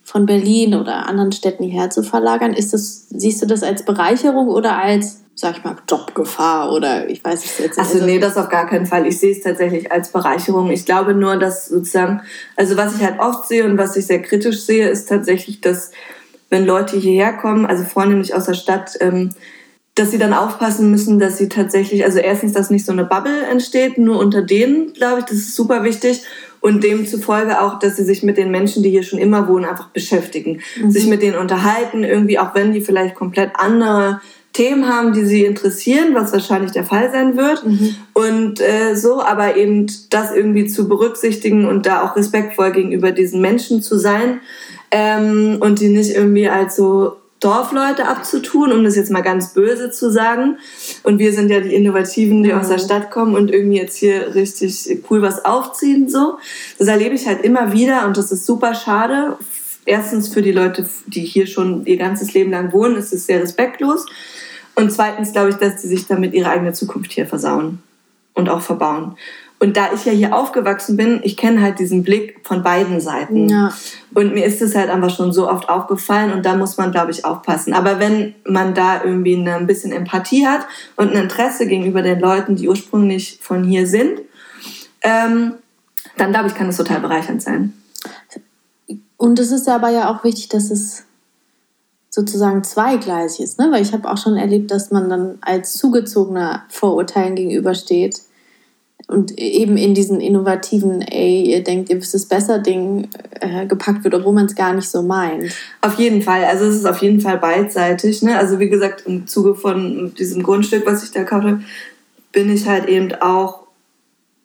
[0.04, 2.54] von Berlin oder anderen Städten hierher zu verlagern.
[2.54, 7.24] Ist das, siehst du das als Bereicherung oder als, sag ich mal, Jobgefahr oder ich
[7.24, 7.94] weiß es jetzt nicht?
[7.94, 9.08] Also, nee, das auf gar keinen Fall.
[9.08, 10.70] Ich sehe es tatsächlich als Bereicherung.
[10.72, 12.22] Ich glaube nur, dass sozusagen,
[12.58, 15.92] also was ich halt oft sehe und was ich sehr kritisch sehe, ist tatsächlich, dass
[16.50, 19.32] wenn Leute hierher kommen, also vornehmlich aus der Stadt, ähm,
[19.96, 23.46] dass sie dann aufpassen müssen, dass sie tatsächlich, also erstens, dass nicht so eine Bubble
[23.46, 26.24] entsteht, nur unter denen, glaube ich, das ist super wichtig.
[26.62, 29.90] Und demzufolge auch, dass sie sich mit den Menschen, die hier schon immer wohnen, einfach
[29.90, 30.62] beschäftigen.
[30.82, 30.92] Mhm.
[30.92, 34.22] Sich mit denen unterhalten, irgendwie, auch wenn die vielleicht komplett andere
[34.54, 37.66] Themen haben, die sie interessieren, was wahrscheinlich der Fall sein wird.
[37.66, 37.96] Mhm.
[38.14, 43.42] Und äh, so, aber eben das irgendwie zu berücksichtigen und da auch respektvoll gegenüber diesen
[43.42, 44.40] Menschen zu sein
[44.92, 49.92] ähm, und die nicht irgendwie als so Dorfleute abzutun, um das jetzt mal ganz böse
[49.92, 50.58] zu sagen.
[51.04, 52.84] Und wir sind ja die Innovativen, die aus der mhm.
[52.84, 56.10] Stadt kommen und irgendwie jetzt hier richtig cool was aufziehen.
[56.10, 56.38] So.
[56.80, 59.38] Das erlebe ich halt immer wieder und das ist super schade.
[59.86, 63.42] Erstens für die Leute, die hier schon ihr ganzes Leben lang wohnen, ist es sehr
[63.42, 64.06] respektlos.
[64.76, 67.80] Und zweitens glaube ich, dass die sich damit ihre eigene Zukunft hier versauen
[68.34, 69.18] und auch verbauen.
[69.64, 73.48] Und da ich ja hier aufgewachsen bin, ich kenne halt diesen Blick von beiden Seiten.
[73.48, 73.74] Ja.
[74.14, 77.12] Und mir ist es halt einfach schon so oft aufgefallen und da muss man, glaube
[77.12, 77.74] ich, aufpassen.
[77.74, 82.58] Aber wenn man da irgendwie ein bisschen Empathie hat und ein Interesse gegenüber den Leuten,
[82.58, 84.20] die ursprünglich von hier sind,
[85.02, 85.54] ähm,
[86.18, 87.72] dann glaube ich, kann es total bereichernd sein.
[89.16, 91.06] Und es ist aber ja auch wichtig, dass es
[92.10, 93.70] sozusagen zweigleisig ist, ne?
[93.72, 98.24] weil ich habe auch schon erlebt, dass man dann als zugezogener Vorurteilen gegenübersteht
[99.14, 103.08] und eben in diesen innovativen, ey, ihr denkt, ihr wisst es besser, Ding
[103.40, 105.54] äh, gepackt wird, obwohl man es gar nicht so meint.
[105.82, 106.44] Auf jeden Fall.
[106.46, 108.24] Also es ist auf jeden Fall beidseitig.
[108.24, 108.38] Ne?
[108.38, 111.62] Also wie gesagt, im Zuge von diesem Grundstück, was ich da gekauft habe,
[112.32, 113.68] bin ich halt eben auch,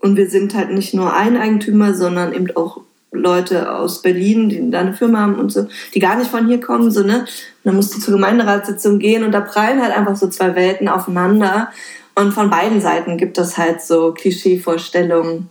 [0.01, 4.71] und wir sind halt nicht nur ein Eigentümer, sondern eben auch Leute aus Berlin, die
[4.71, 7.21] da eine Firma haben und so, die gar nicht von hier kommen, so, ne?
[7.21, 7.27] Und
[7.65, 11.71] dann musst du zur Gemeinderatssitzung gehen und da prallen halt einfach so zwei Welten aufeinander.
[12.19, 15.51] Und von beiden Seiten gibt es halt so Klischeevorstellungen.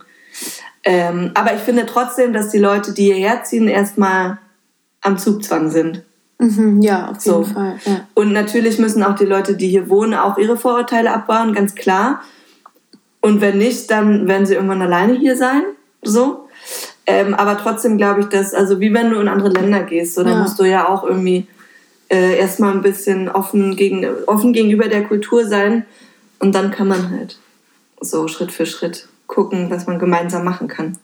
[0.84, 4.38] Ähm, aber ich finde trotzdem, dass die Leute, die hierher ziehen, erstmal
[5.00, 6.02] am Zugzwang sind.
[6.38, 7.44] Mhm, ja, auf jeden so.
[7.44, 7.78] Fall.
[7.86, 8.06] Ja.
[8.12, 12.20] Und natürlich müssen auch die Leute, die hier wohnen, auch ihre Vorurteile abbauen, ganz klar.
[13.22, 15.62] Und wenn nicht, dann werden sie irgendwann alleine hier sein.
[16.02, 16.48] So.
[17.06, 20.22] Ähm, aber trotzdem glaube ich, dass, also wie wenn du in andere Länder gehst, so,
[20.22, 20.42] dann ja.
[20.42, 21.46] musst du ja auch irgendwie
[22.10, 25.86] äh, erstmal ein bisschen offen, gegen, offen gegenüber der Kultur sein
[26.38, 27.38] und dann kann man halt
[28.00, 30.98] so Schritt für Schritt gucken, was man gemeinsam machen kann.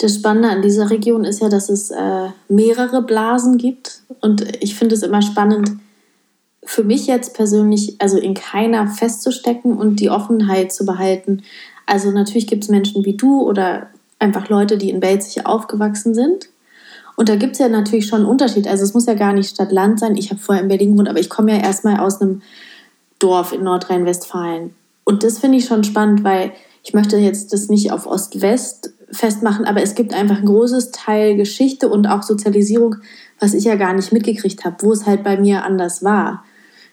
[0.00, 4.00] Das Spannende an dieser Region ist ja, dass es äh, mehrere Blasen gibt.
[4.20, 5.72] Und ich finde es immer spannend,
[6.64, 11.42] für mich jetzt persönlich, also in keiner festzustecken und die Offenheit zu behalten.
[11.84, 16.48] Also natürlich gibt es Menschen wie du oder einfach Leute, die in Belzig aufgewachsen sind.
[17.14, 18.66] Und da gibt es ja natürlich schon einen Unterschied.
[18.66, 20.16] Also es muss ja gar nicht Stadt-Land sein.
[20.16, 22.42] Ich habe vorher in Berlin gewohnt, aber ich komme ja erstmal aus einem
[23.18, 24.74] Dorf in Nordrhein-Westfalen.
[25.04, 26.52] Und das finde ich schon spannend, weil
[26.82, 31.36] ich möchte jetzt das nicht auf Ost-West festmachen, aber es gibt einfach ein großes Teil
[31.36, 32.96] Geschichte und auch Sozialisierung,
[33.40, 36.44] was ich ja gar nicht mitgekriegt habe, wo es halt bei mir anders war.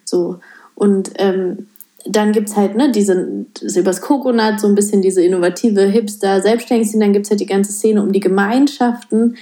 [0.06, 0.40] So.
[0.76, 1.68] Und ähm,
[2.06, 6.42] dann gibt es halt ne, diese, das übers Coconut, so ein bisschen diese innovative Hipster,
[6.42, 9.38] Selbstständigsten, dann gibt es halt die ganze Szene um die Gemeinschaften.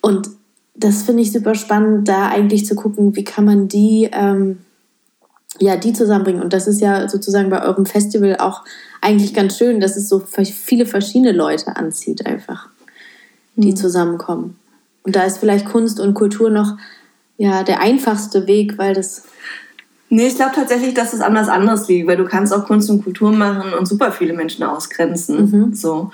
[0.00, 0.28] Und
[0.74, 4.58] das finde ich super spannend, da eigentlich zu gucken, wie kann man die ähm,
[5.60, 6.42] ja, die zusammenbringen.
[6.42, 8.64] Und das ist ja sozusagen bei eurem Festival auch
[9.00, 12.68] eigentlich ganz schön, dass es so viele verschiedene Leute anzieht, einfach,
[13.56, 13.76] die mhm.
[13.76, 14.58] zusammenkommen.
[15.02, 16.76] Und da ist vielleicht Kunst und Kultur noch
[17.36, 19.24] ja, der einfachste Weg, weil das.
[20.08, 23.02] Nee, ich glaube tatsächlich, dass es anders anders liegt, weil du kannst auch Kunst und
[23.02, 25.50] Kultur machen und super viele Menschen ausgrenzen.
[25.50, 25.74] Mhm.
[25.74, 26.12] So.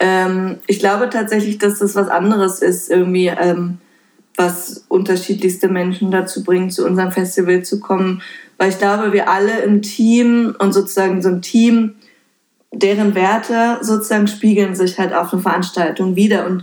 [0.00, 3.78] Ähm, ich glaube tatsächlich, dass das was anderes ist, irgendwie, ähm,
[4.36, 8.22] was unterschiedlichste Menschen dazu bringt, zu unserem Festival zu kommen,
[8.62, 11.96] weil ich glaube, wir alle im Team und sozusagen so ein Team,
[12.70, 16.46] deren Werte sozusagen spiegeln sich halt auf eine Veranstaltung wieder.
[16.46, 16.62] Und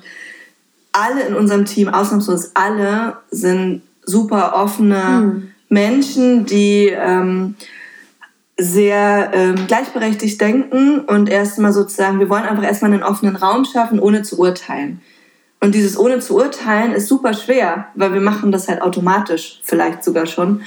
[0.94, 5.52] alle in unserem Team, ausnahmslos alle, sind super offene mhm.
[5.68, 7.56] Menschen, die ähm,
[8.58, 14.00] sehr ähm, gleichberechtigt denken und erstmal sozusagen, wir wollen einfach erstmal einen offenen Raum schaffen,
[14.00, 15.02] ohne zu urteilen.
[15.60, 20.06] Und dieses ohne zu urteilen ist super schwer, weil wir machen das halt automatisch, vielleicht
[20.06, 20.62] sogar schon.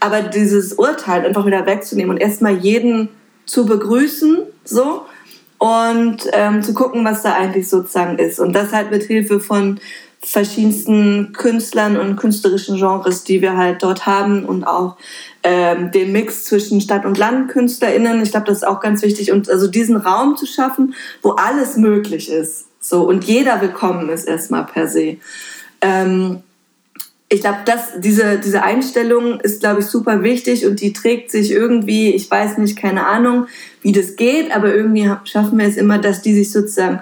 [0.00, 3.08] Aber dieses Urteil einfach wieder wegzunehmen und erstmal jeden
[3.46, 5.06] zu begrüßen, so,
[5.58, 8.38] und ähm, zu gucken, was da eigentlich sozusagen ist.
[8.38, 9.80] Und das halt mit Hilfe von
[10.20, 14.96] verschiedensten Künstlern und künstlerischen Genres, die wir halt dort haben und auch
[15.42, 18.20] ähm, den Mix zwischen Stadt- und LandkünstlerInnen.
[18.22, 21.76] Ich glaube, das ist auch ganz wichtig und also diesen Raum zu schaffen, wo alles
[21.76, 22.66] möglich ist.
[22.80, 25.18] So und jeder willkommen ist erstmal per se.
[25.80, 26.42] Ähm,
[27.30, 27.58] ich glaube,
[27.98, 32.56] diese, diese Einstellung ist, glaube ich, super wichtig und die trägt sich irgendwie, ich weiß
[32.58, 33.46] nicht, keine Ahnung,
[33.82, 37.00] wie das geht, aber irgendwie schaffen wir es immer, dass die sich sozusagen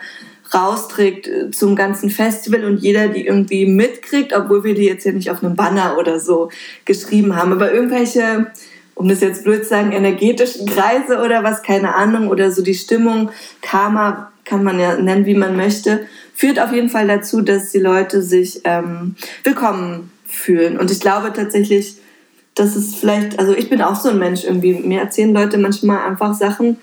[0.52, 5.12] rausträgt äh, zum ganzen Festival und jeder die irgendwie mitkriegt, obwohl wir die jetzt ja
[5.12, 6.50] nicht auf einem Banner oder so
[6.84, 7.52] geschrieben haben.
[7.52, 8.48] Aber irgendwelche,
[8.94, 12.74] um das jetzt blöd zu sagen, energetischen Kreise oder was, keine Ahnung, oder so die
[12.74, 13.30] Stimmung,
[13.62, 17.80] Karma kann man ja nennen, wie man möchte, führt auf jeden Fall dazu, dass die
[17.80, 20.78] Leute sich ähm, willkommen fühlen.
[20.78, 21.96] Und ich glaube tatsächlich,
[22.54, 26.06] dass es vielleicht, also ich bin auch so ein Mensch irgendwie, mir erzählen Leute manchmal
[26.06, 26.78] einfach Sachen,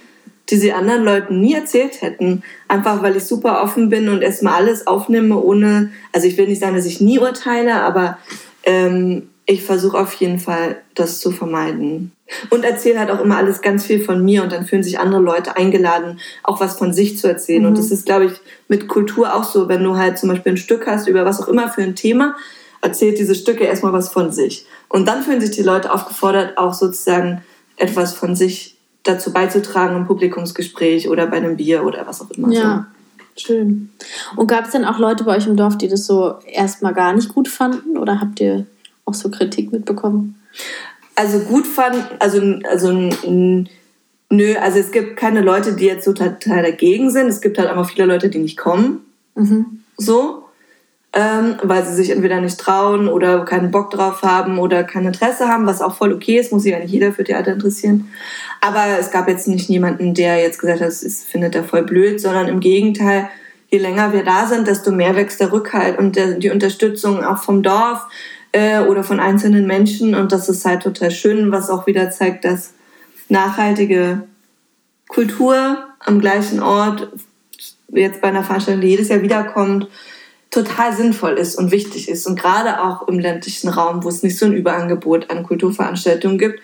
[0.50, 2.44] die sie anderen Leuten nie erzählt hätten.
[2.68, 6.60] Einfach weil ich super offen bin und erstmal alles aufnehme, ohne, also ich will nicht
[6.60, 8.18] sagen, dass ich nie urteile, aber
[8.64, 12.12] ähm, ich versuche auf jeden Fall, das zu vermeiden.
[12.50, 15.22] Und erzähle halt auch immer alles ganz viel von mir und dann fühlen sich andere
[15.22, 17.64] Leute eingeladen, auch was von sich zu erzählen.
[17.64, 17.70] Mhm.
[17.70, 18.34] Und das ist, glaube ich,
[18.68, 21.48] mit Kultur auch so, wenn du halt zum Beispiel ein Stück hast über was auch
[21.48, 22.36] immer für ein Thema,
[22.84, 24.66] erzählt diese Stücke erstmal was von sich.
[24.90, 27.42] Und dann fühlen sich die Leute aufgefordert, auch sozusagen
[27.78, 32.52] etwas von sich dazu beizutragen im Publikumsgespräch oder bei einem Bier oder was auch immer.
[32.52, 32.88] Ja,
[33.36, 33.46] so.
[33.46, 33.90] schön.
[34.36, 37.14] Und gab es denn auch Leute bei euch im Dorf, die das so erstmal gar
[37.14, 38.66] nicht gut fanden oder habt ihr
[39.06, 40.36] auch so Kritik mitbekommen?
[41.16, 42.92] Also gut fanden, also, also
[44.30, 47.28] nö, also es gibt keine Leute, die jetzt so total dagegen sind.
[47.28, 49.06] Es gibt halt einfach viele Leute, die nicht kommen.
[49.36, 49.84] Mhm.
[49.98, 50.43] So
[51.14, 55.48] ähm, weil sie sich entweder nicht trauen oder keinen Bock drauf haben oder kein Interesse
[55.48, 58.10] haben, was auch voll okay ist, muss sich ja nicht jeder für Theater interessieren.
[58.62, 62.20] Aber es gab jetzt nicht jemanden, der jetzt gesagt hat, das findet er voll blöd,
[62.20, 63.30] sondern im Gegenteil,
[63.70, 67.38] je länger wir da sind, desto mehr wächst der Rückhalt und der, die Unterstützung auch
[67.38, 68.08] vom Dorf
[68.52, 70.16] äh, oder von einzelnen Menschen.
[70.16, 72.74] Und das ist halt total schön, was auch wieder zeigt, dass
[73.30, 74.24] nachhaltige
[75.08, 77.08] Kultur am gleichen Ort
[77.90, 79.88] jetzt bei einer Veranstaltung, die jedes Jahr wiederkommt,
[80.54, 82.28] total sinnvoll ist und wichtig ist.
[82.28, 86.60] Und gerade auch im ländlichen Raum, wo es nicht so ein Überangebot an Kulturveranstaltungen gibt,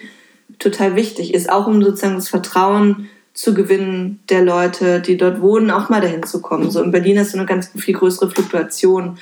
[0.59, 5.71] total wichtig ist, auch um sozusagen das Vertrauen zu gewinnen der Leute, die dort wohnen,
[5.71, 6.69] auch mal dahin zu kommen.
[6.69, 9.17] So in Berlin hast du eine ganz viel größere Fluktuation.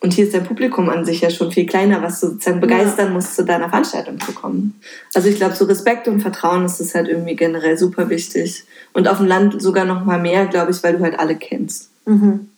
[0.00, 3.08] Und hier ist dein Publikum an sich ja schon viel kleiner, was du sozusagen begeistern
[3.08, 3.12] ja.
[3.14, 4.78] musst, zu deiner Veranstaltung zu kommen.
[5.14, 8.64] Also ich glaube, so Respekt und Vertrauen ist das halt irgendwie generell super wichtig.
[8.92, 11.90] Und auf dem Land sogar noch mal mehr, glaube ich, weil du halt alle kennst.
[12.04, 12.50] Mhm.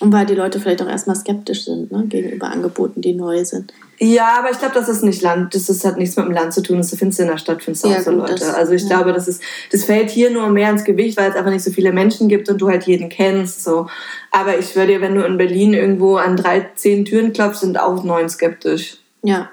[0.00, 3.72] Und weil die Leute vielleicht auch erstmal skeptisch sind ne, gegenüber Angeboten, die neu sind.
[4.00, 6.52] Ja, aber ich glaube, das ist nicht Land, das ist, hat nichts mit dem Land
[6.52, 8.34] zu tun, das findest du in der Stadt, findest du ja, auch so Leute.
[8.34, 8.88] Das, also ich ja.
[8.88, 9.40] glaube, das ist,
[9.70, 12.48] das fällt hier nur mehr ins Gewicht, weil es einfach nicht so viele Menschen gibt
[12.48, 13.62] und du halt jeden kennst.
[13.62, 13.86] So.
[14.32, 17.78] Aber ich schwöre dir, wenn du in Berlin irgendwo an drei, zehn Türen klopfst, sind
[17.78, 18.98] auch neun skeptisch.
[19.22, 19.50] Ja.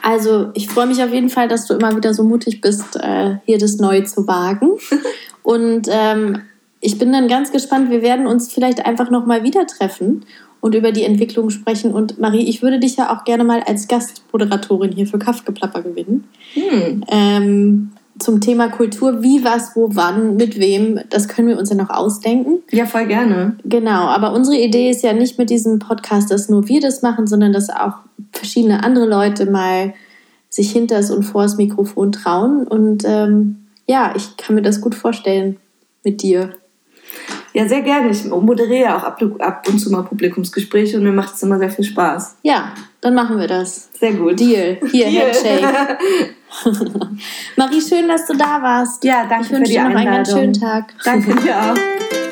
[0.00, 3.38] Also ich freue mich auf jeden Fall, dass du immer wieder so mutig bist, äh,
[3.46, 4.78] hier das Neue zu wagen.
[5.42, 6.42] und ähm,
[6.86, 7.90] ich bin dann ganz gespannt.
[7.90, 10.24] Wir werden uns vielleicht einfach noch mal wieder treffen
[10.60, 11.92] und über die Entwicklung sprechen.
[11.92, 16.28] Und Marie, ich würde dich ja auch gerne mal als Gastmoderatorin hier für Kaffgeplapper gewinnen.
[16.54, 17.04] Hm.
[17.08, 21.76] Ähm, zum Thema Kultur, wie, was, wo, wann, mit wem, das können wir uns ja
[21.76, 22.62] noch ausdenken.
[22.70, 23.56] Ja, voll gerne.
[23.64, 27.26] Genau, aber unsere Idee ist ja nicht mit diesem Podcast, dass nur wir das machen,
[27.26, 27.94] sondern dass auch
[28.30, 29.92] verschiedene andere Leute mal
[30.48, 32.64] sich hinter und vor das Mikrofon trauen.
[32.66, 35.56] Und ähm, ja, ich kann mir das gut vorstellen
[36.04, 36.50] mit dir.
[37.56, 38.10] Ja, sehr gerne.
[38.10, 41.70] Ich moderiere auch ab, ab und zu mal Publikumsgespräche und mir macht es immer sehr
[41.70, 42.36] viel Spaß.
[42.42, 43.88] Ja, dann machen wir das.
[43.98, 44.38] Sehr gut.
[44.38, 44.76] Deal.
[44.90, 45.32] Hier, Deal.
[45.32, 45.98] Handshake.
[47.56, 49.02] Marie, schön, dass du da warst.
[49.04, 50.92] Ja, danke ich für die dir noch einen ganz schönen Tag.
[51.02, 51.76] Danke dir auch.